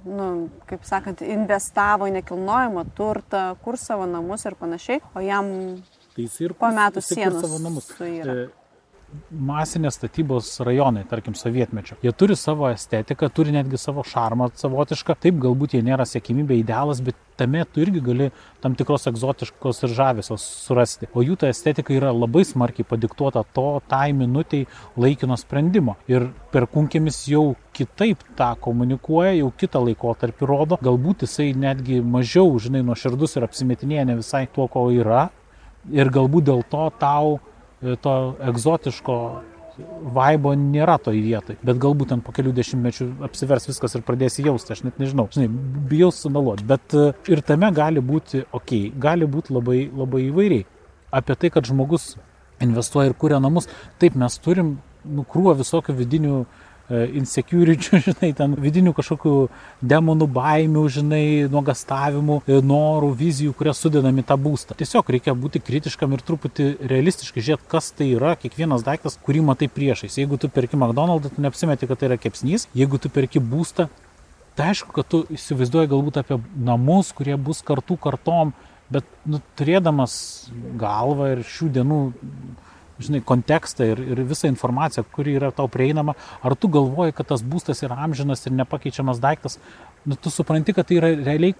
[0.05, 0.29] nu,
[0.69, 5.49] kaip sakant, investavo į nekilnojamą turtą, kur savo namus ir panašiai, o jam
[6.15, 7.89] Tai jis ir po metų sienos savo namus.
[7.99, 8.47] E,
[9.35, 11.97] masinės statybos rajonai, tarkim, sovietmečio.
[12.03, 15.17] Jie turi savo estetiką, turi netgi savo šarmą savotišką.
[15.25, 18.31] Taip, galbūt jie nėra siekimybė idealas, bet tame tu irgi gali
[18.63, 21.11] tam tikros egzotiškos ir žavesios surasti.
[21.15, 24.69] O jų ta estetika yra labai smarkiai padiktuota to tai minutiai
[25.01, 25.97] laikino sprendimo.
[26.11, 30.79] Ir per kunkėmis jau kitaip tą komunikuoja, jau kitą laikotarpį rodo.
[30.85, 35.29] Galbūt jisai netgi mažiau, žinai, nuoširdus ir apsimetinėja ne visai tuo, ko yra,
[35.93, 38.15] ir galbūt dėl to tau e, to
[38.51, 39.19] egzotiško
[40.15, 44.71] vaibo nėra toj vietoj, bet galbūt ten po kelių dešimtmečių apsivers viskas ir pradėsi jausti,
[44.71, 45.49] aš net nežinau, žinai,
[45.91, 50.69] bijau sumeluoti, bet e, ir tame gali būti ok, gali būti labai, labai įvairiai.
[51.15, 52.15] Apie tai, kad žmogus
[52.63, 53.69] investuoja ir kuria namus,
[54.03, 59.35] taip mes turim nukrūvą visokių vidinių uh, E, insecurity, žinai, ten vidinių kažkokių
[59.89, 64.77] demonų, baimių, žinai, nuogastavimų, e, norų, vizijų, kurias sudedami tą būstą.
[64.77, 69.71] Tiesiog reikia būti kritiškam ir truputį realistiškai žiūrėti, kas tai yra kiekvienas daiktas, kurį matai
[69.73, 70.19] priešais.
[70.21, 72.69] Jeigu tu perki McDonald's, tu neapsimeti, kad tai yra kepsnys.
[72.77, 73.89] Jeigu tu perki būstą,
[74.53, 76.37] tai aišku, kad tu įsivaizduoji galbūt apie
[76.69, 78.53] namus, kurie bus kartų kartom,
[78.93, 80.19] bet nu, turėdamas
[80.77, 82.03] galvą ir šių dienų
[83.03, 87.43] žinai, kontekstą ir, ir visą informaciją, kuri yra tau prieinama, ar tu galvoji, kad tas
[87.43, 89.59] būstas yra amžinas ir nepakeičiamas daiktas,
[90.05, 91.55] nu, tu supranti, kad tai yra realiai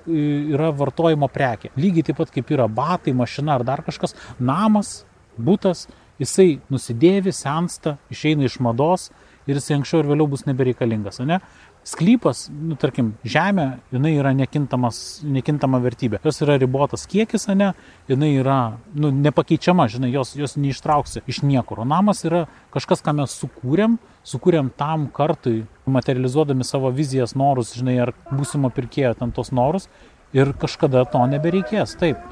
[0.55, 1.73] yra vartojimo prekė.
[1.81, 5.03] Lygiai taip pat kaip yra batai, mašina ar dar kažkas, namas,
[5.41, 5.89] būtas,
[6.23, 9.11] jisai nusidėvi, sensta, išeina iš mados
[9.49, 11.21] ir jisai anksčiau ir vėliau bus nebereikalingas.
[11.27, 11.41] Ne?
[11.85, 16.21] Sklypas, nu, tarkim, žemė, jinai yra nekintama vertybė.
[16.25, 17.73] Jos yra ribotas kiekis, ne,
[18.11, 18.59] jinai yra
[18.97, 21.85] nu, nepakeičiama, žinai, jos, jos neištrauksi iš niekur.
[21.85, 27.99] O namas yra kažkas, ką mes sukūrėm, sukūrėm tam kartui, materializuodami savo vizijas, norus, žinai,
[28.07, 29.91] ar būsimo pirkėjo ten tos norus
[30.35, 31.95] ir kažkada to nebereikės.
[32.01, 32.23] Taip,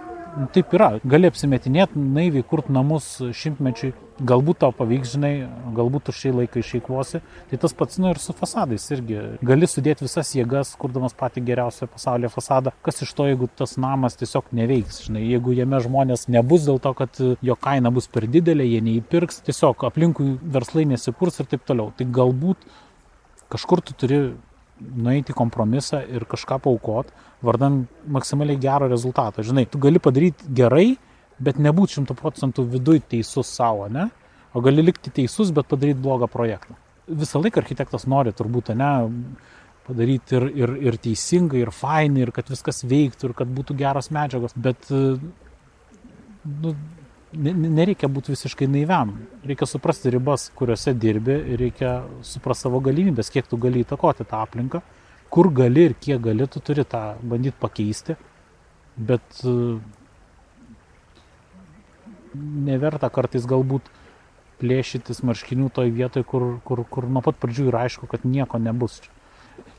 [0.55, 0.88] taip yra.
[1.09, 3.92] Gali apsimetinėti, naiviai kurt namus šimtmečiui,
[4.23, 5.33] galbūt tau pavyks, žinai,
[5.77, 7.21] galbūt tu šiai laikai išeikvosi.
[7.51, 9.18] Tai tas pats, nu ir su fasadais irgi.
[9.45, 12.75] Gali sudėti visas jėgas, kurdamas patį geriausią pasaulyje fasadą.
[12.87, 16.95] Kas iš to, jeigu tas namas tiesiog neveiks, žinai, jeigu jame žmonės nebus dėl to,
[17.03, 21.92] kad jo kaina bus per didelė, jie neįpirks, tiesiog aplinkui verslai nesikurs ir taip toliau.
[21.97, 22.64] Tai galbūt
[23.53, 24.23] kažkur tu turi
[24.97, 27.12] nueiti kompromisą ir kažką paukot,
[27.45, 29.45] vardan maksimaliai gero rezultato.
[29.47, 30.92] Žinai, tu gali padaryti gerai,
[31.42, 34.09] bet nebūti šimtų procentų viduj teisus savo, ne?
[34.53, 36.77] O gali likti teisus, bet padaryti blogą projektą.
[37.09, 38.90] Visą laiką architektas nori turbūt, ne,
[39.87, 44.12] padaryti ir, ir, ir teisingai, ir fainai, ir kad viskas veiktų, ir kad būtų geros
[44.14, 46.75] medžiagos, bet nu,
[47.33, 49.14] nereikia būti visiškai naiviam.
[49.47, 51.95] Reikia suprasti ribas, kuriuose dirbi ir reikia
[52.27, 54.83] suprasti savo galimybės, kiek tu gali įtakoti tą aplinką,
[55.33, 58.16] kur gali ir kiek gali, tu turi tą bandyti pakeisti,
[58.97, 59.57] bet e,
[62.68, 63.88] neverta kartais galbūt
[64.62, 69.01] plėšytis marškinių toj vietoj, kur, kur, kur nuo pat pradžių yra aišku, kad nieko nebus.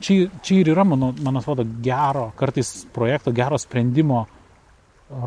[0.03, 4.25] Čia, čia ir yra, man atrodo, gero, kartais projekto, gero sprendimo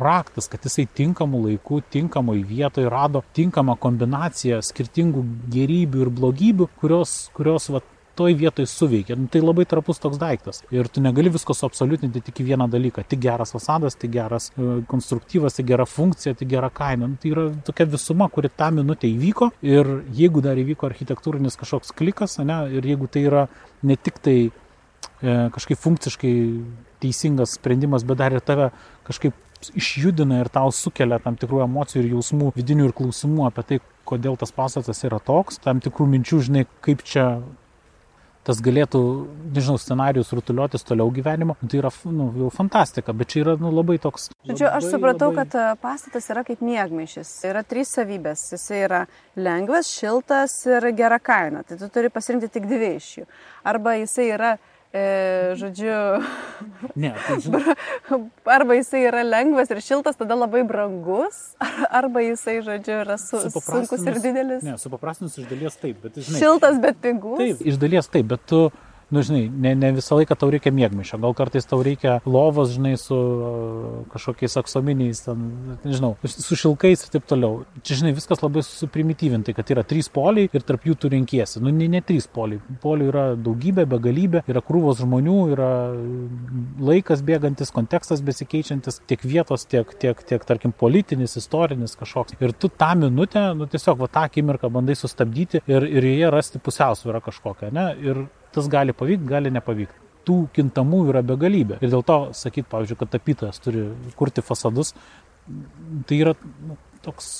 [0.02, 7.18] raktas, kad jisai tinkamu laiku, tinkamoj vietoje rado tinkamą kombinaciją skirtingų gerybių ir blogybių, kurios,
[7.36, 7.82] kurios va,
[8.16, 9.16] toj vietoj suveikia.
[9.16, 10.62] Nu, tai labai trapus toks daiktas.
[10.74, 13.04] Ir tu negali visko suabsoliutinti tik į vieną dalyką.
[13.10, 17.10] Tik geras fasadas, tik geras e, konstruktyvas, tik gera funkcija, tik gera kaina.
[17.12, 19.50] Nu, tai yra tokia visuma, kuri tą minutę įvyko.
[19.66, 23.46] Ir jeigu dar įvyko architektūrinis kažkoks klikas, ne, ir jeigu tai yra
[23.86, 26.36] ne tik tai e, kažkaip funkciškai
[27.04, 28.70] teisingas sprendimas, bet dar ir tave
[29.06, 29.36] kažkaip
[29.76, 34.38] išjudina ir tau sukelia tam tikrų emocijų ir jausmų, vidinių ir klausimų apie tai, kodėl
[34.40, 37.26] tas pastatas yra toks, tam tikrų minčių, žinai, kaip čia
[38.46, 39.00] tas galėtų,
[39.56, 43.96] nežinau, scenarius rutuliotis toliau gyvenimo, tai yra nu, jau fantastika, bet čia yra nu, labai
[44.02, 44.28] toks.
[44.46, 45.42] Žodžiu, aš supratau, labai...
[45.48, 47.32] kad e, pastatas yra kaip mėgmaišis.
[47.50, 48.44] Yra trys savybės.
[48.54, 49.02] Jis yra
[49.34, 51.64] lengvas, šiltas ir gera kaina.
[51.66, 53.26] Tai tu turi pasirinkti tik dvi iš jų.
[53.66, 54.54] Arba jisai yra
[54.96, 55.96] e, žodžiu,
[57.02, 57.36] ne, tai
[58.56, 61.42] arba jisai yra lengvas ir šiltas, tada labai brangus,
[62.00, 64.64] arba jisai, žodžiu, yra su, sunkus ir didelis.
[64.66, 66.40] Ne, supaprastinus iš dalies taip, bet žinai.
[66.40, 67.40] Šiltas, bet pigus.
[67.42, 68.66] Taip, iš dalies taip, bet tu
[69.10, 72.96] nu, žinai, ne, ne visą laiką tau reikia mėgmišio, gal kartais tau reikia lovos, žinai,
[72.98, 75.44] su uh, kažkokiais aksominiais, ten,
[75.84, 77.60] nežinau, su šilkais ir taip toliau.
[77.86, 81.62] Čia, žinai, viskas labai suprimityvintai, kad yra trys poliai ir tarp jų tu renkiesi.
[81.62, 82.58] Nu, ne, ne trys poliai.
[82.82, 85.70] Polių yra daugybė, begalybė, yra krūvos žmonių, yra
[86.88, 92.40] laikas bėgantis, kontekstas besikeičiantis, tiek vietos, tiek, tiek, tiek tarkim, politinis, istorinis kažkoks.
[92.42, 96.62] Ir tu tą minutę, nu, tiesiog va tą akimirką bandai sustabdyti ir, ir joje rasti
[96.66, 97.86] pusiausvyrą kažkokią, ne?
[98.02, 100.02] Ir tas gali pavykti, gali nepavykti.
[100.26, 101.78] Tų kintamų yra begalybė.
[101.84, 103.84] Ir dėl to sakyti, pavyzdžiui, kad tapytojas turi
[104.18, 104.94] kurti fasadus,
[106.08, 106.74] tai yra nu,
[107.06, 107.30] toks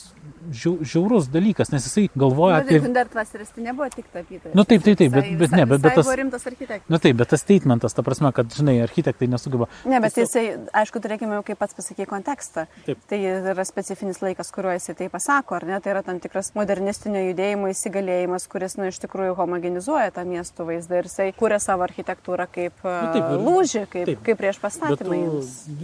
[0.50, 2.78] žiaurus dalykas, nes jisai galvoja apie...
[2.82, 4.54] Hundertvaseris tai nebuvo tik tapytojas.
[4.54, 6.06] Na nu, taip, taip, taip, bet, bet ne, bet, bet tas...
[6.06, 6.88] Buvo rimtas architektas.
[6.88, 9.68] Na nu, taip, bet tas statementas, ta prasme, kad, žinai, architektai nesugeba.
[9.88, 10.44] Ne, bet jisai,
[10.82, 12.66] aišku, turėkime, kaip pats pasakė, kontekstą.
[12.86, 13.02] Taip.
[13.10, 15.80] Tai yra specifinis laikas, kuriuo jisai tai pasako, ar ne?
[15.82, 20.68] Tai yra tam tikras modernistinio judėjimo įsigalėjimas, kuris, na, nu, iš tikrųjų homogenizuoja tą miestų
[20.70, 24.62] vaizdą ir jisai kūrė savo architektūrą kaip nu, taip, ir, lūžį, kaip, taip, kaip prieš
[24.62, 25.18] pastatymą.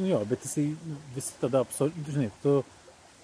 [0.07, 0.71] Jo, bet jisai
[1.17, 2.61] visi tada, žinai, tu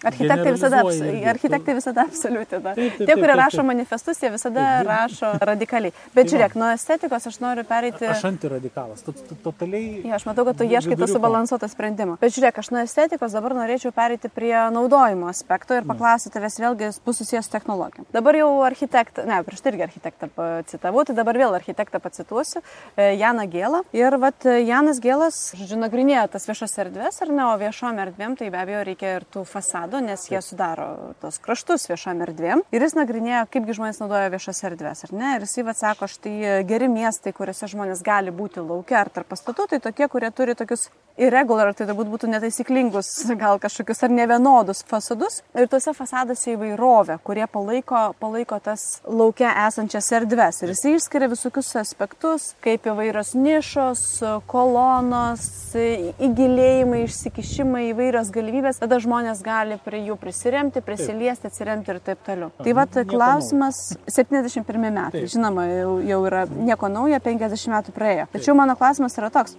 [0.07, 0.83] Architektai visada,
[1.27, 2.75] architektai visada absoliutina.
[2.77, 5.91] Tie, kurie rašo manifestus, jie visada rašo radikaliai.
[6.15, 8.07] Bet tai žiūrėk, nuo estetikos aš noriu pereiti.
[8.07, 10.05] Aš antiradikalas, tu, tu totaliai.
[10.07, 12.15] Ja, aš matau, kad tu ieškai to subalansuoto sprendimo.
[12.23, 16.93] Bet žiūrėk, aš nuo estetikos dabar norėčiau pereiti prie naudojimo aspekto ir paklausyti tavęs vėlgi
[17.03, 18.07] bus susijęs su technologija.
[18.15, 20.31] Dabar jau architektą, ne, prieš tai irgi architektą
[20.71, 22.63] citavau, tai dabar vėl architektą pacituosiu,
[22.95, 23.83] e, Janą Gėlą.
[23.99, 28.53] Ir vat Janas Gėlas, žodžiu, nagrinėja tas viešas erdvės, ar ne, o viešom erdvėm tai
[28.55, 32.63] be abejo reikia ir tų fasadų fasado, nes jie sudaro tos kraštus viešam erdvėm.
[32.73, 35.35] Ir jis nagrinėjo, kaipgi žmonės naudoja viešas erdvės, ar ne?
[35.37, 39.81] Ir jisai atsako, štai geri miestai, kuriuose žmonės gali būti laukia ar tarp pastatų, tai
[39.81, 43.09] tokie, kurie turi tokius irregular, tai turbūt būtų netaisyklingus,
[43.41, 45.41] gal kažkokius ar nevienodus fasadus.
[45.59, 50.63] Ir tuose fasaduose įvairovė, kurie palaiko, palaiko tas laukia esančias erdves.
[50.63, 54.05] Ir jisai išskiria visokius aspektus, kaip įvairios nišos,
[54.51, 58.81] kolonos, įgilėjimai, išsikišimai, įvairios galimybės.
[58.83, 62.51] Tada žmonės gali prie jų prisiremti, prisiliesti, atsiremti ir taip toliau.
[62.59, 65.23] Tai va, klausimas 71 metai.
[65.23, 65.31] Taip.
[65.33, 68.29] Žinoma, jau, jau yra nieko naujo, 50 metų praėjo.
[68.35, 69.57] Tačiau mano klausimas yra toks.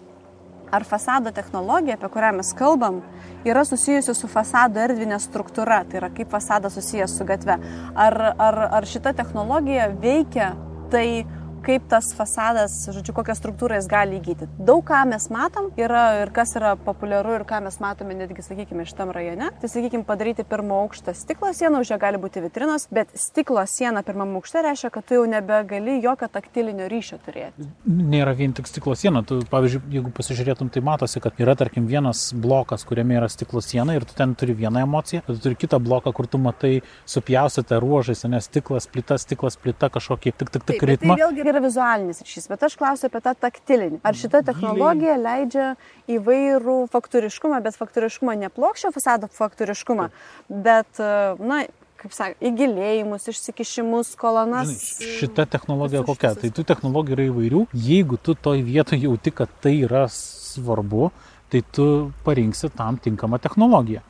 [0.69, 2.99] Ar fasado technologija, apie kurią mes kalbam,
[3.47, 7.57] yra susijusi su fasado erdvinė struktūra, tai yra kaip fasadas susijęs su gatve.
[7.97, 10.51] Ar, ar, ar šita technologija veikia
[10.93, 11.25] tai,
[11.63, 14.47] kaip tas fasadas, žodžiu, kokią struktūrą jis gali įgyti.
[14.59, 18.85] Daug ką mes matom yra ir kas yra populiaru ir ką mes matome netgi, sakykime,
[18.89, 19.51] šitam rajone.
[19.61, 24.03] Tai, sakykime, padaryti pirmo aukštą stiklo sieną, už ją gali būti vitrinos, bet stiklo siena
[24.05, 27.67] pirmam aukšte reiškia, kad tu jau nebegali jokio taktilinio ryšio turėti.
[27.85, 29.23] Nėra vien tik stiklo siena.
[29.27, 33.97] Tu, pavyzdžiui, jeigu pasižiūrėtum, tai matosi, kad yra, tarkim, vienas blokas, kuriame yra stiklo siena
[33.97, 38.23] ir tu ten turi vieną emociją, tu turi kitą bloką, kur tu matai supjaustytą ruožais,
[38.29, 41.17] nes stiklas, plita, stiklas, plita, kažkokį tik, tik, tik ritmą.
[41.17, 43.99] Tai vėlgi yra vizualinis ryšys, bet aš klausiu apie tą taktilinį.
[44.03, 45.75] Ar šita technologija leidžia
[46.09, 50.09] įvairų fakturiškumą, bet fakturiškumą ne plokščio fasado fakturiškumą,
[50.49, 51.01] bet,
[51.39, 51.63] na,
[51.99, 54.69] kaip sakė, įgilėjimus, išsikišimus, kolonas.
[54.99, 56.35] Žinai, šita technologija kokia?
[56.39, 57.65] Tai tų technologijų yra įvairių.
[57.73, 61.09] Jeigu tu toj vietoje jauti, kad tai yra svarbu,
[61.49, 64.05] tai tu parinksi tam tinkamą technologiją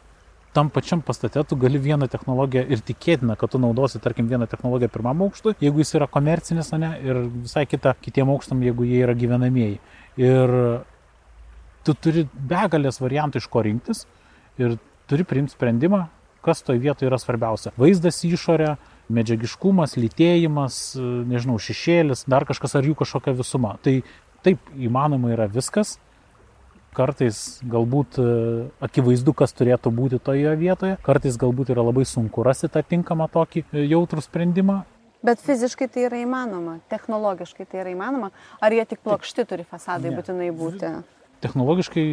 [0.53, 4.89] tam pačiam pastate tu gali vieną technologiją ir tikėtina, kad tu naudosi, tarkim, vieną technologiją
[4.93, 9.15] pirmam aukštui, jeigu jis yra komercinis, ne, ir visai kita kitiem aukštam, jeigu jie yra
[9.17, 9.79] gyvenamieji.
[10.19, 10.55] Ir
[11.85, 14.05] tu turi begalės variantų iš ko rinktis
[14.59, 14.77] ir
[15.09, 16.07] turi priimti sprendimą,
[16.45, 17.73] kas toje vietoje yra svarbiausia.
[17.77, 18.75] Vaizdas išorė,
[19.13, 20.81] medžiagiškumas, lytėjimas,
[21.29, 23.75] nežinau, šešėlis, dar kažkas ar jų kažkokia visuma.
[23.83, 23.99] Tai
[24.45, 25.97] taip įmanoma yra viskas,
[26.95, 28.29] Kartais galbūt e,
[28.83, 33.63] akivaizdu, kas turėtų būti toje vietoje, kartais galbūt yra labai sunku rasti tą tinkamą tokį
[33.69, 34.79] e, jautrų sprendimą.
[35.25, 38.31] Bet fiziškai tai yra įmanoma, technologiškai tai yra įmanoma,
[38.63, 40.17] ar jie tik plokšti turi fasadai ne.
[40.17, 40.91] būtinai būti?
[41.43, 42.05] Technologiškai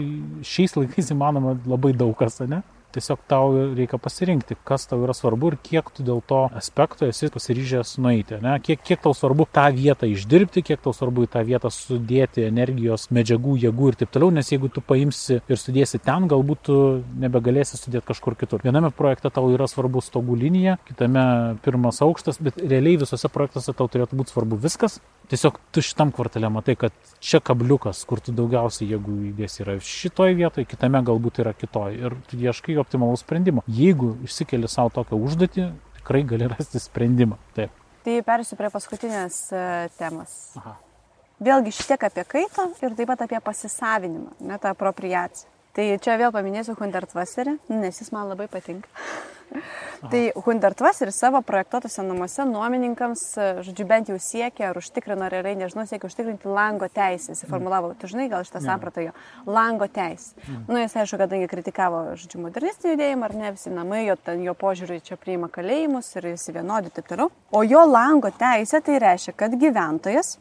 [0.46, 2.60] šiais laikais įmanoma labai daug kas, ne?
[2.94, 7.30] Tiesiog tau reikia pasirinkti, kas tau yra svarbu ir kiek tu dėl to aspekto esi
[7.32, 8.38] pasiryžęs nueiti.
[8.44, 8.56] Ne?
[8.64, 13.08] Kiek, kiek tau svarbu tą vietą išdirbti, kiek tau svarbu į tą vietą sudėti energijos,
[13.14, 16.78] medžiagų, jėgų ir taip toliau, nes jeigu tu paimsi ir sudėsi ten, galbūt tu
[17.22, 18.64] nebegalėsi sudėti kažkur kitur.
[18.64, 21.26] Viename projekte tau yra svarbu stogų linija, kitame
[21.64, 25.00] pirmas aukštas, bet realiai visose projektuose tau turėtų būti svarbu viskas.
[25.26, 30.36] Tiesiog tu šitam kvartale matai, kad čia kabliukas, kur tu daugiausiai jėgų įdėsi yra šitoje
[30.38, 31.98] vietoje, kitame galbūt yra kitoje.
[31.98, 33.64] Ir tu ieškai optimalaus sprendimo.
[33.66, 35.66] Jeigu išsikeli savo tokią užduotį,
[36.00, 37.38] tikrai gali rasti sprendimą.
[37.56, 37.84] Taip.
[38.06, 39.62] Tai persiu prie paskutinės e,
[39.98, 40.36] temos.
[40.60, 40.76] Aha.
[41.46, 45.50] Vėlgi šitiek apie kaitą ir taip pat apie pasisavinimą, net tą apropriaciją.
[45.76, 48.88] Tai čia vėl paminėsiu Hundertvaserį, nes jis man labai patinka.
[50.10, 53.24] tai Hundertvaseris savo projektuotose namuose nuomininkams,
[53.66, 57.34] žodžiu, bent jau siekia ar užtikrino realiai, nežinau, siekia užtikrinti lango teisę.
[57.34, 59.14] Jis formulavo, tu žinai, gal šitą sampratą jo,
[59.46, 60.34] lango teisę.
[60.46, 60.64] Mm.
[60.68, 64.56] Nu, jis aišku, kadangi kritikavo, žodžiu, modernistinį judėjimą, ar ne visi namai, jo, ten, jo
[64.58, 67.30] požiūrį čia priima kalėjimus ir visi vienodi ir taip toliau.
[67.52, 70.36] O jo lango teisė tai reiškia, kad gyventojas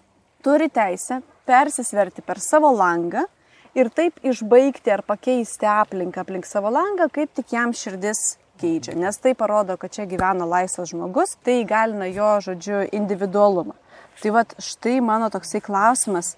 [0.46, 3.26] turi teisę persisverti per savo langą
[3.76, 8.96] ir taip išbaigti ar pakeisti aplinką aplink savo langą, kaip tik jam širdis keičia.
[8.98, 13.76] Nes tai parodo, kad čia gyvena laisvas žmogus, tai įgalina jo, žodžiu, individualumą.
[14.22, 16.36] Tai vad štai mano toksai klausimas,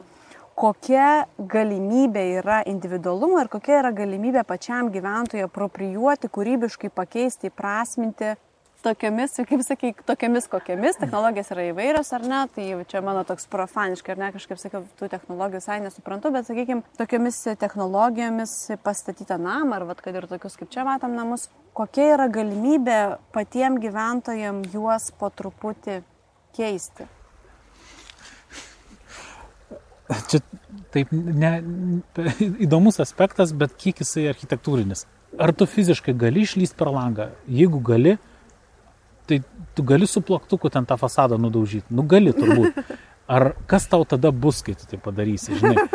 [0.57, 8.33] kokia galimybė yra individualumo ir kokia yra galimybė pačiam gyventojui aproprijuoti, kūrybiškai pakeisti, įprasminti
[8.83, 14.15] tokiamis, kaip sakai, tokiamis kokiamis, technologijos yra įvairios ar ne, tai čia mano toks profaniškai,
[14.15, 19.87] ar ne, kažkaip sakiau, tų technologijų visai nesuprantu, bet sakykime, tokiamis technologijomis pastatytą namą, ar
[19.91, 23.01] vad, kad ir tokius kaip čia matom namus, kokia yra galimybė
[23.35, 26.01] patiem gyventojam juos po truputį
[26.57, 27.07] keisti.
[30.31, 30.39] Čia
[30.93, 31.51] taip ne,
[32.63, 35.03] įdomus aspektas, bet kiek jisai architektūrinis.
[35.37, 37.27] Ar tu fiziškai gali išlysti per langą?
[37.51, 38.15] Jeigu gali,
[39.27, 39.41] tai
[39.75, 41.93] tu gali su plaktuku ten tą fasadą nudaužyti.
[41.93, 42.81] Nu gali turbūt.
[43.27, 45.87] Ar kas tau tada bus, kai tu tai padarysi, žinai.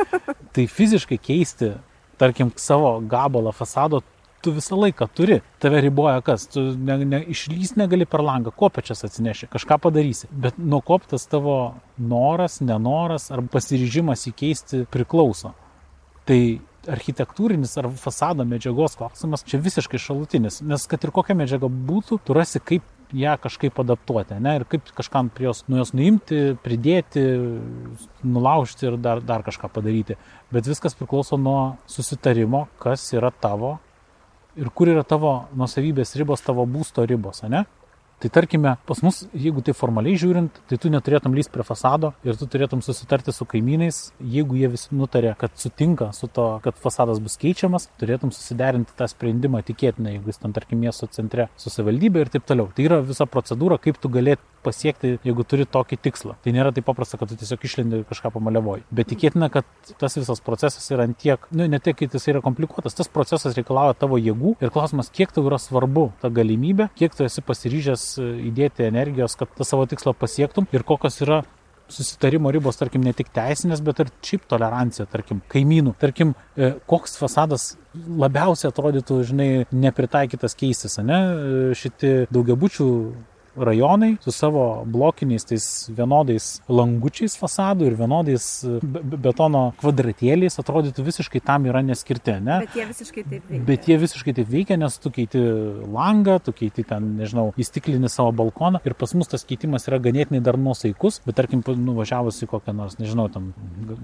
[0.52, 1.72] Tai fiziškai keisti,
[2.20, 4.02] tarkim, savo gabalą fasado
[4.42, 5.40] tu visą laiką turi.
[5.62, 6.46] Tave riboja kas?
[6.50, 10.28] Tu ne, ne, išlys negali per langą, kopečias atsineši, kažką padarysi.
[10.30, 11.56] Bet nuo koptas tavo
[11.96, 15.54] noras, nenoras ar pasiryžimas įkeisti priklauso.
[16.28, 16.40] Tai
[16.90, 22.34] architektūrinis ar fasado medžiagos klausimas čia visiškai šalutinis, nes kad ir kokia medžiaga būtų, tu
[22.34, 27.22] rasi kaip ją kažkaip adaptuoti, ne, ir kaip kažkam prie jos, nuo jos nuimti, pridėti,
[28.24, 30.16] nulaužti ir dar, dar kažką padaryti.
[30.52, 33.76] Bet viskas priklauso nuo susitarimo, kas yra tavo
[34.56, 37.64] ir kur yra tavo nusavybės ribos, tavo būsto ribos, ne?
[38.22, 42.36] Tai tarkime, pas mus, jeigu tai formaliai žiūrint, tai tu neturėtum lysti prie fasado ir
[42.38, 47.18] tu turėtum susitarti su kaimynais, jeigu jie visi nutarė, kad sutinka su to, kad fasadas
[47.24, 52.22] bus keičiamas, turėtum susiderinti tą sprendimą tikėtinai, jeigu jis ten, tarkim, miesto centre su savivaldybė
[52.22, 52.70] ir taip toliau.
[52.70, 56.36] Tai yra visa procedūra, kaip tu galėt pasiekti, jeigu turi tokį tikslą.
[56.44, 58.84] Tai nėra taip paprasta, kad tu tiesiog išlendi ir kažką pamaliavoji.
[58.94, 59.66] Bet tikėtina, kad
[59.98, 63.98] tas visas procesas yra antiek, nu, ne tiek, kad jis yra komplikuotas, tas procesas reikalauja
[63.98, 68.86] tavo jėgų ir klausimas, kiek tau yra svarbu ta galimybė, kiek tu esi pasiryžęs įdėti
[68.88, 71.42] energijos, kad tą savo tikslą pasiektum ir kokios yra
[71.92, 75.94] susitarimo ribos, tarkim, ne tik teisinės, bet ir šiaip tolerancija, tarkim, kaimynų.
[76.00, 81.20] Tarkim, e, koks fasadas labiausiai atrodytų, žinai, nepritaikytas keistis, ne?
[81.76, 82.88] Šitie daugiabučių
[83.56, 88.46] rajonai su savo blokiniais tais vienodais langučiais fasadų ir vienodais
[88.82, 92.60] betono kvadratėliais atrodytų visiškai tam yra neskirti, ne?
[92.64, 93.64] Bet jie visiškai taip veikia.
[93.68, 95.42] Bet jie visiškai taip veikia, nes tu keiti
[95.96, 100.42] langą, tu keiti ten, nežinau, įstiklinį savo balkoną ir pas mus tas keitimas yra ganėtinai
[100.44, 103.52] dar nusaikus, bet tarkim, nuvažiavus į kokią nors, nežinau, tam,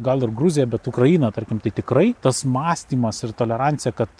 [0.04, 4.12] gal ir Gruziją, bet Ukrainą, tarkim, tai tikrai tas mąstymas ir tolerancija, kad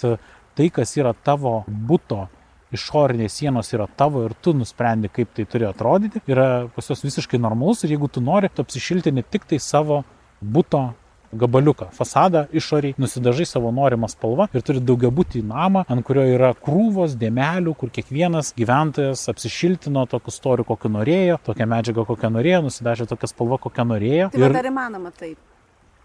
[0.58, 2.26] tai, kas yra tavo būto
[2.74, 7.40] išorinės sienos yra tavo ir tu nusprendi, kaip tai turi atrodyti, yra pas juos visiškai
[7.40, 10.02] normalus ir jeigu tu nori, tu apsišilti ne tik tai savo
[10.42, 10.90] būto
[11.32, 17.18] gabaliuką, fasadą išoriai, nusidažai savo norimą spalvą ir turi daugiabutį namą, ant kurio yra krūvos,
[17.20, 23.32] dėmelių, kur kiekvienas gyventojas apsišiltino tokiu storiu, kokiu norėjo, tokią medžiagą, kokią norėjo, nusidažė tokią
[23.34, 24.32] spalvą, kokią norėjo.
[24.32, 24.58] Tai ir...
[24.62, 25.36] ar įmanoma taip?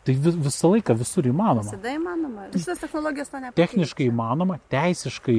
[0.04, 1.63] Tai visą laiką visur įmanoma.
[1.63, 2.49] Visada įmanoma.
[2.52, 3.62] Šitas technologijos to nepasiekia.
[3.62, 5.38] Techniškai įmanoma, teisiškai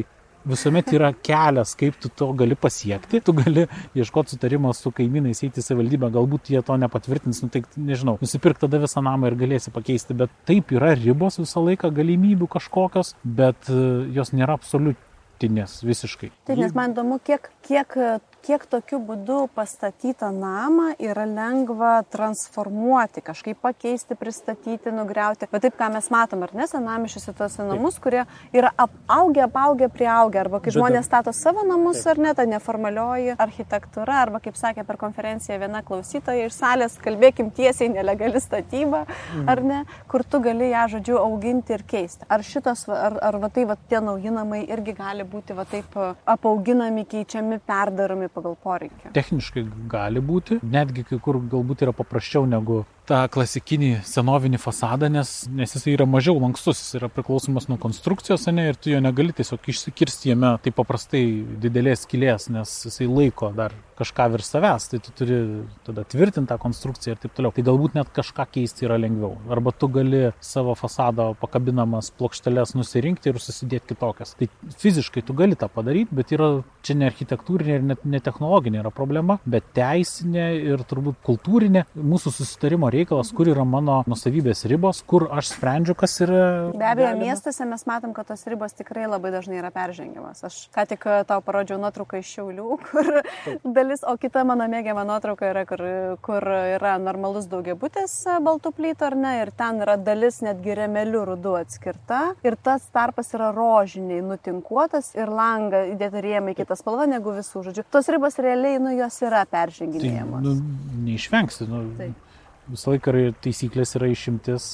[0.48, 3.20] visuomet yra kelias, kaip tu to gali pasiekti.
[3.24, 3.66] Tu gali
[3.96, 8.60] ieškoti sutarimo su kaimynais, eiti į savivaldybę, galbūt jie to nepatvirtins, nu, tai nežinau, nusipirk
[8.62, 13.72] tada visą namą ir galėsi pakeisti, bet taip yra ribos visą laiką, galimybių kažkokios, bet
[13.72, 13.80] e,
[14.16, 16.32] jos nėra absoliutinės visiškai.
[16.44, 17.96] Taip, nes man įdomu, kiek, kiek
[18.44, 25.48] kiek tokiu būdu pastatytą namą yra lengva transformuoti, kažkaip pakeisti, pristatyti, nugriauti.
[25.52, 30.42] Bet taip, ką mes matom, ar ne, senamišiuose tos namus, kurie yra apaugę, apaugę, prieaugę,
[30.42, 32.12] arba kai žmonės stato savo namus, taip.
[32.14, 37.50] ar ne, ta neformalioji architektūra, arba kaip sakė per konferenciją viena klausytoja iš salės, kalbėkim
[37.54, 39.48] tiesiai, nelegali statyba, mhm.
[39.48, 39.80] ar ne,
[40.10, 42.28] kur tu gali ją, žodžiu, auginti ir keisti.
[42.28, 45.96] Ar šitos, ar, ar va tai, va tie nauji namai irgi gali būti va taip
[46.28, 49.12] apauginami, keičiami, perdaromi pagal poreikį?
[49.16, 55.32] Techniškai gali būti, netgi kai kur galbūt yra paprasčiau negu tą klasikinį senovinį fasadą, nes,
[55.52, 59.34] nes jis yra mažiau lankstus, jis yra priklausomas nuo konstrukcijos, ne, ir tu jo negali
[59.36, 61.24] tiesiog išsikirsti jame taip paprastai
[61.60, 65.38] didelės kilės, nes jisai laiko dar kažką virš savęs, tai tu turi
[65.86, 67.54] tada tvirtinti tą konstrukciją ir taip toliau.
[67.54, 69.36] Tai galbūt net kažką keisti yra lengviau.
[69.52, 74.34] Arba tu gali savo fasado pakabinamas plokšteles nusirinkti ir susidėti kitokias.
[74.40, 74.48] Tai
[74.82, 76.50] fiziškai tu gali tą padaryti, bet yra
[76.82, 82.32] čia ne architektūrinė ir net ne technologinė yra problema, bet teisinė ir turbūt kultūrinė mūsų
[82.38, 86.42] susitarimo reikalas, kur yra mano nusavybės ribos, kur aš sprendžiu, kas yra.
[86.74, 87.28] Be abejo, galima.
[87.28, 90.44] miestuose mes matom, kad tos ribos tikrai labai dažnai yra peržengiamas.
[90.48, 93.10] Aš ką tik e, tau parodžiau nuotrauką iš Šiaulių, kur
[93.44, 93.68] Taip.
[93.76, 95.82] dalis, o kita mano mėgiama nuotrauka yra, kur,
[96.24, 101.24] kur yra normalus daugiabutis e, baltų plytų ar ne, ir ten yra dalis netgi remelių
[101.32, 107.34] rudų atskirta ir tas tarpas yra rožiniai nutinkuotas ir langą įdėta rėmai kitą spalvą negu
[107.36, 107.86] visų žodžių.
[107.94, 110.44] Tos ribos realiai, nu, jos yra perženginėjamos.
[110.44, 111.68] Tai, nu, neišvengsi.
[111.70, 112.24] Nu, Taip
[112.70, 113.12] visą laiką
[113.44, 114.66] taisyklės yra išimtis,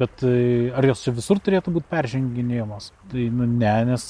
[0.00, 2.90] bet ar jos čia visur turėtų būti perženginėjamos?
[3.12, 4.06] Tai nu ne, nes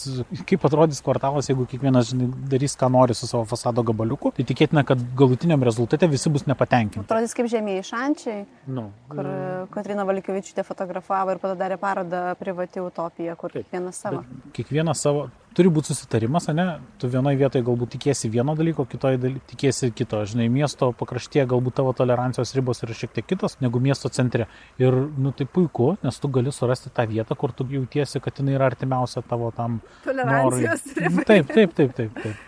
[0.49, 4.85] kaip atrodys kvartalas, jeigu kiekvienas žinai, darys, ką nori su savo fasado gabaliuku, tai tikėtina,
[4.89, 7.07] kad galutiniam rezultate visi bus nepatenkinti.
[7.07, 8.43] Atrodys kaip žemėjai šančiai,
[8.75, 9.31] nu, kur.
[9.75, 14.25] Katrina Valikovičiūtė fotografavo ir padarė parodą privati utopija, kur Taip, kiekvienas savo.
[14.57, 16.67] Kiekvienas savo, turi būti susitarimas, ne?
[17.01, 19.43] Tu vienoje vietoje galbūt tikėsi vieno dalyko, kitoje daly...
[19.51, 20.23] tikėsi kito.
[20.29, 24.49] Žinai, miesto pakraštyje galbūt tavo tolerancijos ribos yra šiek tiek kitos negu miesto centre.
[24.83, 28.59] Ir, nu, tai puiku, nes tu gali surasti tą vietą, kur tu jautiesi, kad jinai
[28.59, 29.79] yra artimiausia tavo tam.
[30.07, 31.29] Tolerancijos ribai.
[31.31, 32.21] Taip, taip, taip, taip.
[32.25, 32.43] taip.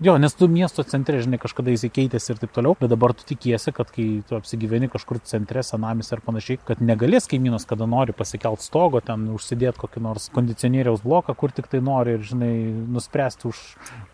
[0.00, 3.72] Jo, nes tu miesto centre, žinai, kažkada įsikeitęs ir taip toliau, bet dabar tu tikiesi,
[3.74, 8.62] kad kai tu apsigyveni kažkur centre, senamis ir panašiai, kad negalės kaimynas, kada nori pasikelt
[8.62, 12.52] stogo, ten užsidėti kokį nors kondicionieriaus bloką, kur tik tai nori ir, žinai,
[12.94, 13.62] nuspręsti už...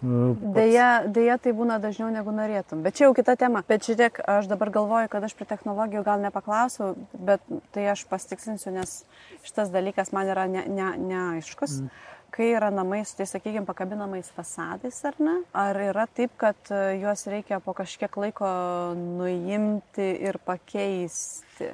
[0.00, 2.80] Uh, deja, deja, tai būna dažniau negu norėtum.
[2.86, 3.60] Bet čia jau kita tema.
[3.68, 7.44] Bet žiūrėk, aš dabar galvoju, kad aš prie technologijų gal nepaklausiu, bet
[7.76, 9.02] tai aš pastiksinsiu, nes
[9.44, 11.82] šitas dalykas man yra neaiškus.
[11.82, 15.36] Ne, ne, ne kai yra namai su, tai sakykime, pakabinamais fasadais ar ne?
[15.52, 18.48] Ar yra taip, kad e, juos reikia po kažkiek laiko
[18.96, 21.70] nuimti ir pakeisti?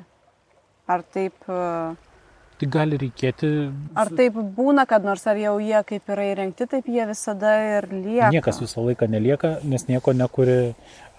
[0.90, 1.38] Ar taip...
[1.46, 1.62] E,
[2.58, 3.50] tai gali reikėti.
[3.98, 7.86] Ar taip būna, kad nors ar jau jie kaip yra įrengti, taip jie visada ir
[7.92, 8.32] lieka?
[8.34, 10.58] Niekas visą laiką nelieka, nes nieko nekuri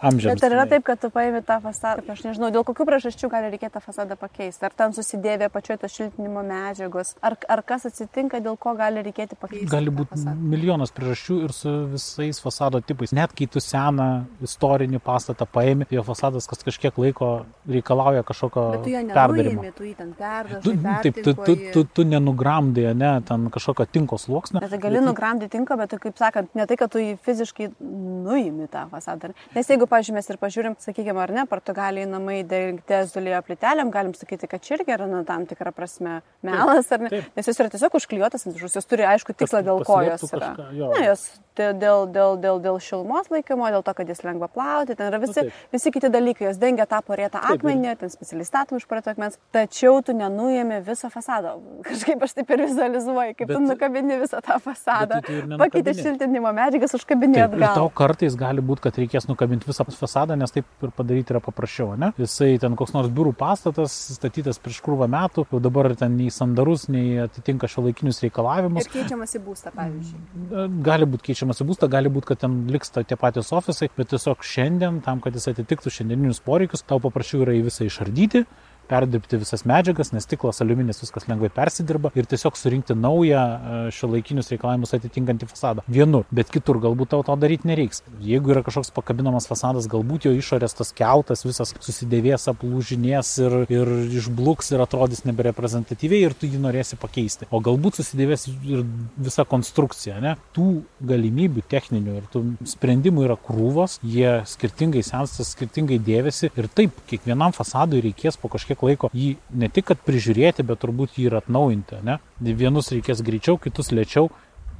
[0.01, 0.39] amžiams.
[0.39, 3.51] Bet ar yra taip, kad tu paimi tą fasadą, aš nežinau, dėl kokių priežasčių gali
[3.53, 4.65] reikėti tą fasadą pakeisti?
[4.67, 7.15] Ar ten susidėvė pačioje tos šiltinimo medžiagos?
[7.25, 9.69] Ar, ar kas atsitinka, dėl ko gali reikėti pakeisti?
[9.71, 13.13] Gali būti milijonas priežasčių ir su visais fasado tipais.
[13.15, 14.09] Net kai tu seną
[14.45, 17.31] istorinį pastatą paimi, jo fasadas kas kažkiek laiko
[17.69, 19.73] reikalauja kažkokio perdavimo.
[19.75, 20.77] Tu jį ten perdažai.
[21.03, 24.61] Taip, tu, tu, tu, tu nenugramdai, ne, ten kažkokio tinko sluoksnio.
[24.63, 25.07] Bet tai gali bet...
[25.09, 29.33] nugramdyti tinką, bet kaip sakant, ne tai, kad tu jį fiziškai nuimi tą fasadą.
[29.55, 34.15] Nes jeigu pavyzdžiui, mes ir pažiūrim, sakykime, ar ne, Portugalijai namai dengti azulėjo plytelėm, galim
[34.17, 37.11] sakyti, kad čia irgi yra na, tam tikra prasme melas, ar ne?
[37.15, 37.29] Taip.
[37.37, 40.53] Nes jis yra tiesiog užklijuotas ant viršus, jis turi aišku tikslą, dėl ko jos yra.
[40.55, 40.91] Kažką, jo.
[40.95, 41.27] ne, jos
[41.59, 45.45] dėl, dėl, dėl, dėl šilumos laikymo, dėl to, kad jis lengva plauti, ten yra visi,
[45.47, 49.39] nu, visi kiti dalykai, jos dengia tą porėtą akmenį, ten specialiai statomi iš porėto akmens,
[49.55, 51.57] tačiau tu nenuėmė viso fasado.
[51.89, 55.21] Kažkaip aš taip ir vizualizuoju, kaip bet, tu nukabini visą tą fasadą,
[55.59, 57.67] pakeitė šiltinimo medžiagas, užkabini atgal.
[57.67, 61.33] Ir tau kartais gali būti, kad reikės nukabinti visą visą fasadą, nes taip ir padaryti
[61.33, 62.11] yra paprasčiau, ne?
[62.19, 66.87] Jisai ten koks nors biurų pastatas, statytas prieš krūvą metų, jau dabar ten nei sandarus,
[66.91, 68.87] nei atitinka šio laikinius reikalavimus.
[68.87, 70.65] Ir keičiamas į būstą, pavyzdžiui.
[70.85, 74.43] Gali būti keičiamas į būstą, gali būti, kad ten liks tie patys ofisai, bet tiesiog
[74.45, 78.45] šiandien, tam, kad jis atitiktų šiandieninius poreikius, tau paprašiau yra į visą išardyti
[78.89, 84.09] perdirbti visas medžiagas, nes stiklas, aliuminis viskas lengvai persidirba ir tiesiog surinkti naują e, šio
[84.13, 85.85] laikinius reikalavimus atitinkantį fasadą.
[85.89, 88.03] Vienur, bet kitur galbūt tau to daryti nereiks.
[88.23, 93.93] Jeigu yra kažkoks pakabinamas fasadas, galbūt jo išorės tas keltas visas susidėvės, aplūžinės ir, ir
[94.19, 97.49] išbluks ir atrodys nebereprezentatyviai ir tu jį norėsi pakeisti.
[97.53, 98.85] O galbūt susidėvės ir
[99.17, 100.19] visa konstrukcija.
[100.23, 100.35] Ne?
[100.55, 106.97] Tų galimybių techninių ir tų sprendimų yra krūvos, jie skirtingai sensta, skirtingai dėvėsi ir taip,
[107.09, 111.29] kiekvienam fasadui reikės po kažkiek kažkiek laiko jį ne tik, kad prižiūrėti, bet turbūt jį
[111.29, 112.01] ir atnaujinti.
[112.03, 112.19] Ne?
[112.39, 114.29] Vienus reikės greičiau, kitus lėčiau.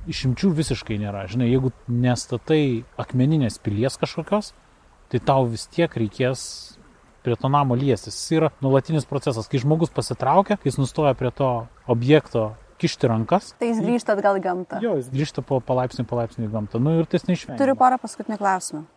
[0.09, 1.27] išimčių visiškai nėra.
[1.27, 4.53] Žinai, jeigu nestatai akmeninės pilies kažkokios,
[5.11, 6.77] tai tau vis tiek reikės
[7.21, 8.15] prie to namo liestis.
[8.15, 9.47] Jis yra nuolatinis procesas.
[9.47, 13.53] Kai žmogus pasitraukia, kai jis nustoja prie to objekto kišti rankas.
[13.59, 14.79] Tai jis grįžta atgal į gamtą.
[14.81, 16.79] Jo, jis grįžta po palaipsnį palaipsnį į gamtą.
[16.81, 17.59] Nu ir tas neišvengiama.
[17.59, 18.87] Turiu porą paskutinių klausimų.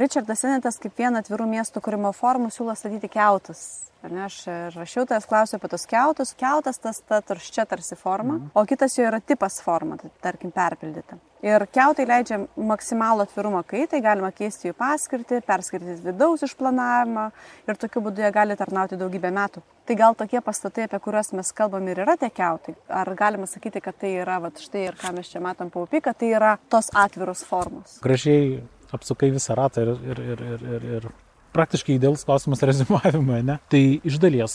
[0.00, 3.58] Richardas Senetas kaip vieną atvirų miestų kūrimo formų siūlo statyti keutus.
[4.00, 4.36] Ar ne, aš
[4.72, 6.30] rašiautojas klausiu apie tos keutus.
[6.40, 8.46] Keutas tas ta tarščia tarsi forma, mm.
[8.56, 11.18] o kitas jo yra tipas forma, tai tarkim perpildyta.
[11.44, 17.28] Ir keutai leidžia maksimalų atvirumą kaitai, galima keisti jų paskirtį, perskirti vidaus išplanavimą
[17.68, 19.60] ir tokiu būdu jie gali tarnauti daugybę metų.
[19.84, 22.78] Tai gal tokie pastatai, apie kuriuos mes kalbam ir yra tie keutai?
[22.88, 26.24] Ar galima sakyti, kad tai yra, va štai ir ką mes čia matom paupį, kad
[26.24, 28.00] tai yra tos atviros formos?
[28.00, 28.62] Gražiai
[28.96, 31.08] apsukai visą ratą ir, ir, ir, ir, ir, ir
[31.54, 33.58] praktiškai idealus klausimas rezumavimui, ne?
[33.70, 34.54] Tai iš dalies,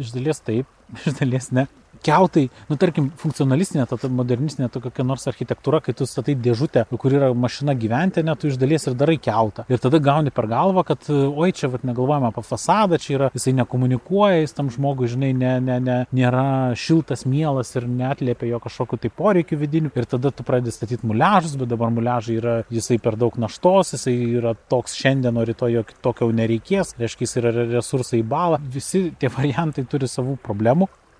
[0.00, 0.70] iš dalies taip,
[1.04, 1.68] iš dalies ne
[2.04, 7.14] keltai, nu tarkim, funkcionalistinė, ta modernistinė, ta kokia nors architektūra, kai tu statai dėžutę, kur
[7.16, 9.64] yra mašina gyventi, net tu iš dalies ir darai keltą.
[9.72, 13.54] Ir tada gauni per galvą, kad, oi, čia vat, negalvojame apie fasadą, čia yra, jisai
[13.60, 16.46] nekomunikuoja, jis tam žmogui, žinai, ne, ne, ne, nėra
[16.78, 19.92] šiltas, mielas ir netliepia jo kažkokiu tai poreikiu vidiniu.
[19.94, 24.16] Ir tada tu pradedi statyti muliažus, bet dabar muliažai yra, jisai per daug naštos, jisai
[24.40, 28.60] yra toks šiandien, o rytoj jo tokio nereikės, reiškia, jis yra resursai į balą.
[28.74, 30.73] Visi tie variantai turi savų problemų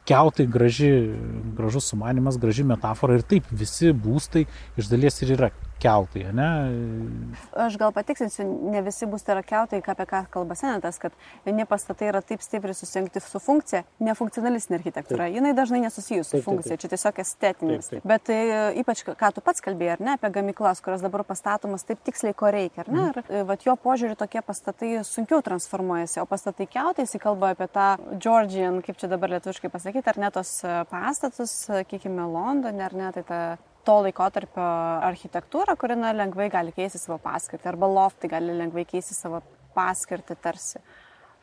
[0.08, 0.90] keltai graži,
[1.56, 4.44] gražus sumanimas, graži metafora ir taip visi būstai
[4.80, 5.50] iš dalies ir yra
[5.84, 6.48] keltai, ne?
[7.66, 11.14] Aš gal patiksinsiu, ne visi bus tai yra keltai, apie ką kalba senatas, kad
[11.44, 15.28] vieni pastatai yra taip stipriai susijungti su funkcija, nefunkcionalistinė architektūra.
[15.28, 15.36] Taip.
[15.38, 17.90] Jinai dažnai nesusijusi su funkcija, čia tiesiog estetinis.
[17.90, 18.08] Taip, taip.
[18.08, 18.40] Bet tai,
[18.80, 22.52] ypač, ką tu pats kalbėjai, ar ne, apie gamyklas, kurios dabar pastatomas taip tiksliai, ko
[22.54, 23.02] reikia, ar ne?
[23.10, 23.28] Mhm.
[23.34, 27.90] Ir vat, jo požiūrį tokie pastatai sunkiau transformuojasi, o pastatai keltai, jis kalba apie tą
[28.16, 30.56] Georgian, kaip čia dabar lietuviškai pasakyti, ar ne tos
[30.90, 33.40] pastatus, sakykime, Londone, ar ne, tai ta
[33.84, 34.66] to laikotarpio
[35.10, 39.42] architektūrą, kuri na, lengvai gali keisti savo paskirtį, arba loftai gali lengvai keisti savo
[39.76, 40.82] paskirtį tarsi.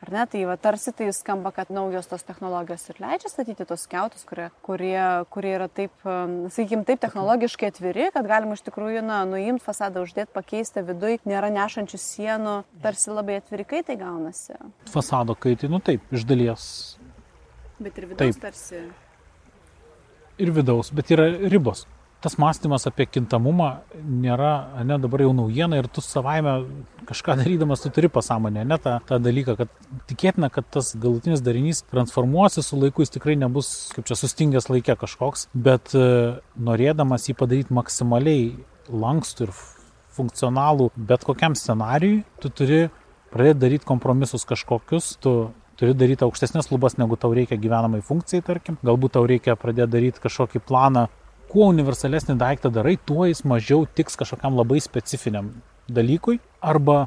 [0.02, 3.84] Ar ne, tai va, tarsi tai skamba, kad naujos tos technologijos ir leidžia statyti tos
[3.86, 4.98] keutus, kurie, kurie,
[5.30, 10.34] kurie yra taip, sakykime, taip technologiškai atviri, kad galima iš tikrųjų, na, nuimti fasadą, uždėti,
[10.34, 14.58] pakeisti viduje, nėra nešančių sienų, tarsi labai atviri kaitai gaunasi.
[14.90, 16.66] Fasado kaitai, nu taip, iš dalies.
[17.78, 18.42] Bet ir vidaus taip.
[18.50, 18.84] tarsi.
[20.42, 21.86] Ir vidaus, bet yra ribos
[22.22, 23.68] tas mąstymas apie kintamumą
[24.22, 24.52] nėra,
[24.86, 26.54] ne dabar jau naujiena ir tu savaime
[27.08, 29.72] kažką darydamas tu turi pasąmonę, ne tą, tą dalyką, kad
[30.10, 34.96] tikėtina, kad tas galutinis darinys transformuosi su laiku, jis tikrai nebus kaip čia sustingęs laikė
[35.00, 36.06] kažkoks, bet e,
[36.70, 38.52] norėdamas jį padaryti maksimaliai
[38.88, 39.56] lankstų ir
[40.12, 42.84] funkcionalų bet kokiam scenarijui, tu turi
[43.32, 45.34] pradėti daryti kompromisus kažkokius, tu
[45.80, 48.78] turi daryti aukštesnės lubas, negu tau reikia gyvenamai funkcijai, tarkim.
[48.84, 51.08] Galbūt tau reikia pradėti daryti kažkokį planą
[51.52, 55.50] kuo universalesnį daiktą darai, tuo jis mažiau tiks kažkokiam labai specifiniam
[55.92, 56.38] dalykui.
[56.64, 57.06] Arba,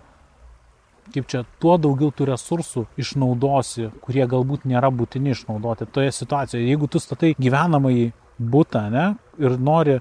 [1.13, 6.67] kaip čia, tuo daugiau tų resursų išnaudosi, kurie galbūt nėra būtini išnaudoti toje situacijoje.
[6.69, 9.07] Jeigu tu statai gyvenamąjį būtą, ne,
[9.41, 9.99] ir nori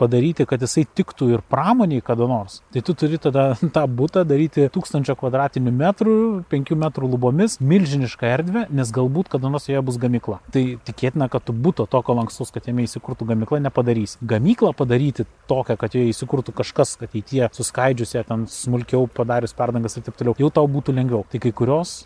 [0.00, 4.68] padaryti, kad jisai tiktų ir pramoniai kada nors, tai tu turi tada tą būtą daryti
[4.72, 6.16] tūkstančio kvadratinių metrų,
[6.52, 10.40] penkių metrų lubomis, milžinišką erdvę, nes galbūt kada nors joje bus gamykla.
[10.54, 14.18] Tai tikėtina, kad tu būto tokio lankstus, kad jame įsikurtų gamykla, nepadarysi.
[14.28, 19.98] Gamyklą padaryti tokią, kad joje įsikurtų kažkas, kad įtie suskaidžius ją ten smulkiau padarius perdangas
[19.98, 21.24] ir taip toliau, jau tau būtų lengviau.
[21.30, 22.02] Tai kai kurios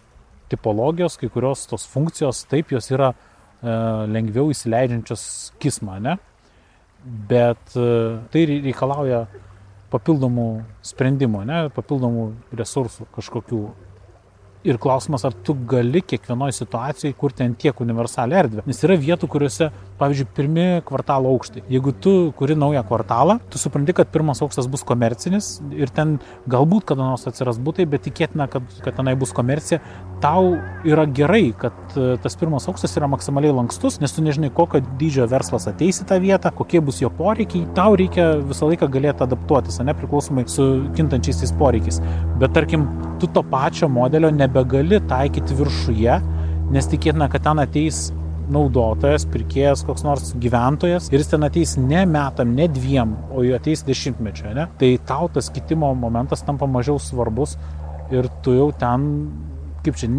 [0.50, 3.16] tipologijos, kai kurios tos funkcijos, taip jos yra e,
[4.12, 5.26] lengviau įsileidžiančios
[5.62, 6.16] kismą, ne?
[7.06, 7.88] Bet e,
[8.32, 9.24] tai reikalauja
[9.92, 10.46] papildomų
[10.84, 13.60] sprendimų, ne, papildomų resursų kažkokių
[14.66, 18.64] Ir klausimas, ar tu gali kiekvienoje situacijoje kurti ant tiek universalią erdvę.
[18.66, 19.68] Nes yra vietų, kuriuose,
[20.00, 21.62] pavyzdžiui, pirmi kvartalo aukštai.
[21.72, 26.16] Jeigu tu kuri naują kvartalą, tu supranti, kad pirmas aukštas bus komercinis ir ten
[26.50, 29.80] galbūt kada nors atsiras būtai, bet tikėtina, kad, kad tenai bus komercija.
[30.20, 30.56] Tau
[30.88, 35.28] yra gerai, kad e, tas pirmas aukštas yra maksimaliai lankstus, nes tu nežinai, kokio dydžio
[35.30, 37.66] verslas ateis į tą vietą, kokie bus jo poreikiai.
[37.76, 40.66] Tau reikia visą laiką galėti adaptuotis, ne priklausomai su
[40.96, 42.00] kintančiais tais poreikiais.
[42.40, 42.88] Bet tarkim,
[43.20, 46.14] tu to pačio modelio nebe nebegali taikyti viršuje,
[46.72, 48.08] nes tikėtina, kad ten ateis
[48.52, 53.56] naudotojas, pirkėjas, koks nors gyventojas ir jis ten ateis ne metam, ne dviem, o jų
[53.58, 54.52] ateis dešimtmečio.
[54.56, 54.68] Ne?
[54.80, 57.56] Tai tau tas kitimo momentas tampa mažiau svarbus
[58.14, 59.06] ir tu jau ten,
[59.84, 60.10] kaip čia,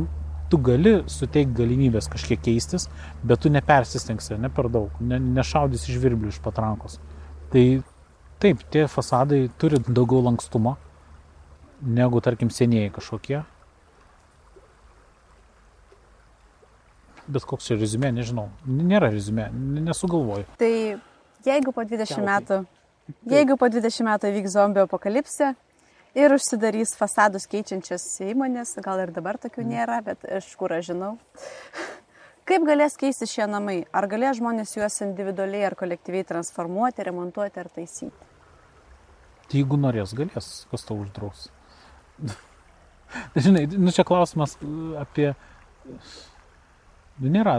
[0.52, 2.88] tu gali suteikti galimybės kažkiek keistis,
[3.24, 7.00] bet tu nepersistengsi, ne per daug, ne, nešaudys iš virblių iš patrankos.
[7.52, 7.64] Tai
[8.44, 10.78] taip, tie fasadai turi daugiau lankstumo
[11.82, 13.44] negu, tarkim, senieji kažkokie.
[17.28, 18.48] Bet koks čia rezumė, nežinau.
[18.66, 19.50] Nėra rezumė,
[19.88, 20.48] nesugalvoju.
[20.60, 20.72] Tai
[21.46, 22.26] jeigu po 20 Keltai.
[22.32, 22.60] metų,
[23.32, 25.54] jeigu po 20 metų įvyks zombio apokalipsė
[26.18, 31.16] ir užsidarys fasadus keičiančias įmonės, gal ir dabar tokių nėra, bet iš kur aš žinau.
[32.48, 33.82] Kaip galės keisti šie namai?
[33.92, 38.28] Ar galės žmonės juos individualiai ar kolektyviai transformuoti, remontuoti ar taisyti?
[39.48, 41.50] Tai jeigu norės, galės, kas to uždraus.
[43.44, 45.34] Žinai, nu čia klausimas uh, apie...
[47.18, 47.56] Nu, nėra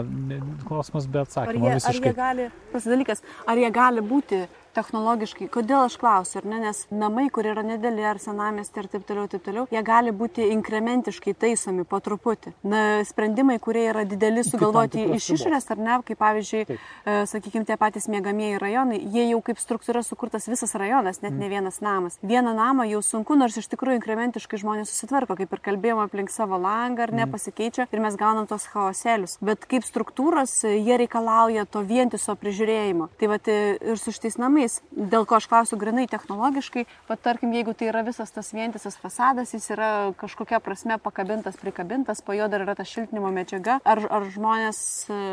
[0.67, 2.11] klausimas be Ar atsakymo jie, ar visiškai.
[2.11, 4.39] jie gali, tas dalykas, ar jie gali būti
[4.75, 9.05] technologiškai, kodėl aš klausiu, ar ne, nes namai, kur yra nedėlė, ar senamestė ir taip
[9.09, 12.53] toliau, taip toliau, jie gali būti inkrementiškai taisomi po truputį.
[12.69, 16.87] Na, sprendimai, kurie yra dideli sugalvoti iš išorės, ar ne, kaip pavyzdžiui, Taip.
[17.05, 21.49] e, sakykime, tie patys mėgamieji rajonai, jie jau kaip struktūra sukurtas visas rajonas, net ne
[21.51, 22.19] vienas namas.
[22.25, 26.59] Vieną namą jau sunku, nors iš tikrųjų inkrementiškai žmonės susitvarko, kaip ir kalbėjome aplink savo
[26.61, 29.37] langą, ar ne, pasikeičia ir mes gaunam tos chaoselius.
[29.43, 33.09] Bet kaip struktūros, e, jie reikalauja to vientiso prižiūrėjimo.
[33.19, 34.58] Tai va ir su šitais namais,
[34.91, 39.53] dėl ko aš klausiu grinai technologiškai, pat tarkim, jeigu tai yra visas tas vientisas fasadas,
[39.55, 39.89] jis yra
[40.19, 45.23] kažkokia prasme pakabintas, prikabintas, po jo dar yra ta šiltinimo medžiaga, ar, ar žmonės e,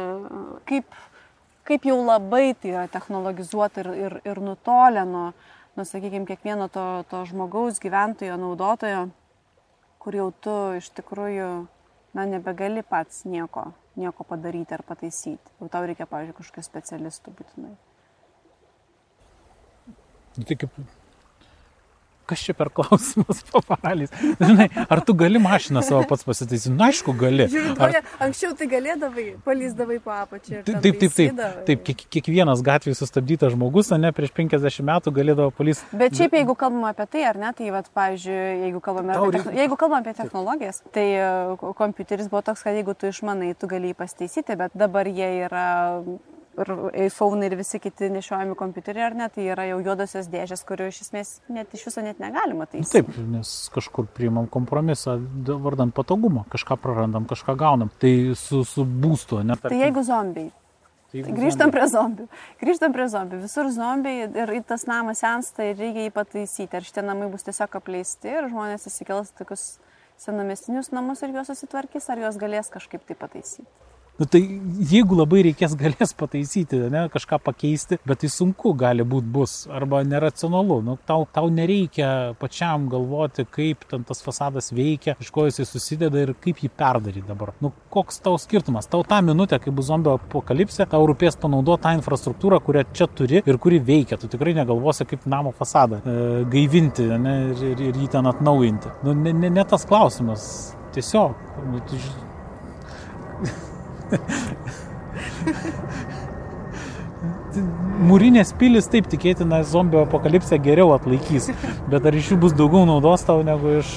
[0.71, 0.99] kaip
[1.67, 5.25] kaip jau labai tai yra technologizuota ir, ir, ir nutolę nuo,
[5.77, 9.09] nu, sakykime, kiekvieno to, to žmogaus, gyventojo, naudotojo,
[10.03, 11.51] kur jau tu iš tikrųjų,
[12.15, 15.57] na, nebegali pats nieko, nieko padaryti ar pataisyti.
[15.61, 17.75] Jau tau reikia, pavyzdžiui, kažkokio specialistų būtinai.
[20.37, 20.79] Nu, tai kaip...
[22.27, 24.11] Kas čia per klausimas paparalys?
[24.41, 26.73] Žinai, ar tu gali mašiną savo pats pasitaisyti?
[26.75, 27.47] Na, aišku, gali.
[27.79, 28.01] Ar...
[28.27, 30.65] anksčiau tai galėdavai, palyzdavai po apačią.
[30.67, 35.55] Taip, taip, taip, taip, taip kiek, kiekvienas gatvėje sustabdytas žmogus, ne prieš 50 metų galėdavo
[35.55, 35.85] palys.
[35.95, 39.45] Bet šiaip, jeigu kalbame apie tai, ar ne, tai, vat, pavyzdžiui, jeigu kalbame, Tau apie,
[39.45, 39.59] techno...
[39.63, 41.29] jeigu kalbame apie technologijas, tai e,
[41.63, 45.31] ko- kompiuteris buvo toks, kad jeigu tu išmanai, tu gali jį pastaisyti, bet dabar jie
[45.47, 45.69] yra
[46.63, 46.71] ir
[47.07, 51.01] iPhone ir visi kiti nešiojami kompiuteriai, ar ne, tai yra jau juodosios dėžės, kurių iš
[51.07, 53.03] esmės net iš viso net negalima taisyti.
[53.03, 57.91] Taip, nes kažkur priimam kompromisą dėl- vardan patogumo, kažką prarandam, kažką gaunam.
[58.01, 59.57] Tai su, su būstu, ne?
[59.61, 60.53] Tai jeigu zombiai.
[61.13, 62.29] tai grįžtam prie zombių.
[62.61, 63.41] Grįžtam prie zombių.
[63.47, 66.77] Visur zombiai ir tas namas sensta ir reikia jį pataisyti.
[66.77, 69.79] Ar šitie namai bus tiesiog apleisti ir žmonės įsikels tokius
[70.21, 73.69] senamestinius namus ir juos susitvarkys, ar juos galės kažkaip tai pataisyti.
[74.17, 74.41] Nu, tai
[74.89, 80.01] jeigu labai reikės, galės pataisyti, ne, kažką pakeisti, bet tai sunku gali būti bus arba
[80.09, 80.79] neracionalu.
[80.87, 86.23] Nu, tau, tau nereikia pačiam galvoti, kaip ten tas fasadas veikia, iš ko jisai susideda
[86.25, 87.53] ir kaip jį perdaryti dabar.
[87.61, 88.89] Nu, koks tau skirtumas?
[88.89, 93.45] Tau tą minutę, kai bus zombio apokalipsė, tau rūpės panaudoti tą infrastruktūrą, kurią čia turi
[93.45, 94.17] ir kuri veikia.
[94.17, 96.19] Tu tikrai negalvosi, kaip namo fasadą e,
[96.57, 98.97] gaivinti ne, ir, ir, ir jį ten atnaujinti.
[99.05, 100.49] Nu, ne, ne, ne tas klausimas.
[100.97, 101.37] Tiesiog.
[101.69, 102.21] Nu, tu, ži-
[108.07, 111.49] Mūrinės pilis taip tikėtina zombio apokalipsė geriau atlaikys,
[111.89, 113.95] bet ar iš jų bus daugiau naudos tau negu iš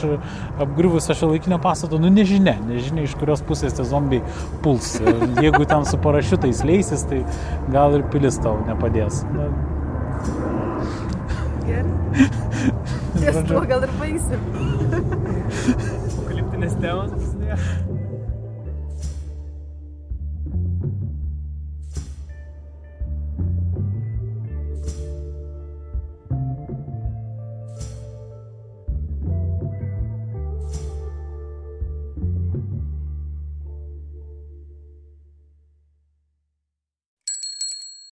[0.63, 4.23] apgriuvusio šio laikinio pastato, nu nežinia, nežinia iš kurios pusės tie zombiai
[4.63, 4.95] puls.
[5.43, 7.25] Jeigu ten su parašiutais leisis, tai
[7.75, 9.25] gal ir pilis tau nepadės.
[9.35, 9.49] Na,
[11.67, 12.29] Gerai.
[13.19, 14.49] Ties tuo gal ir baigsim.
[16.09, 17.57] Apokaliptinės temos prasidėjo.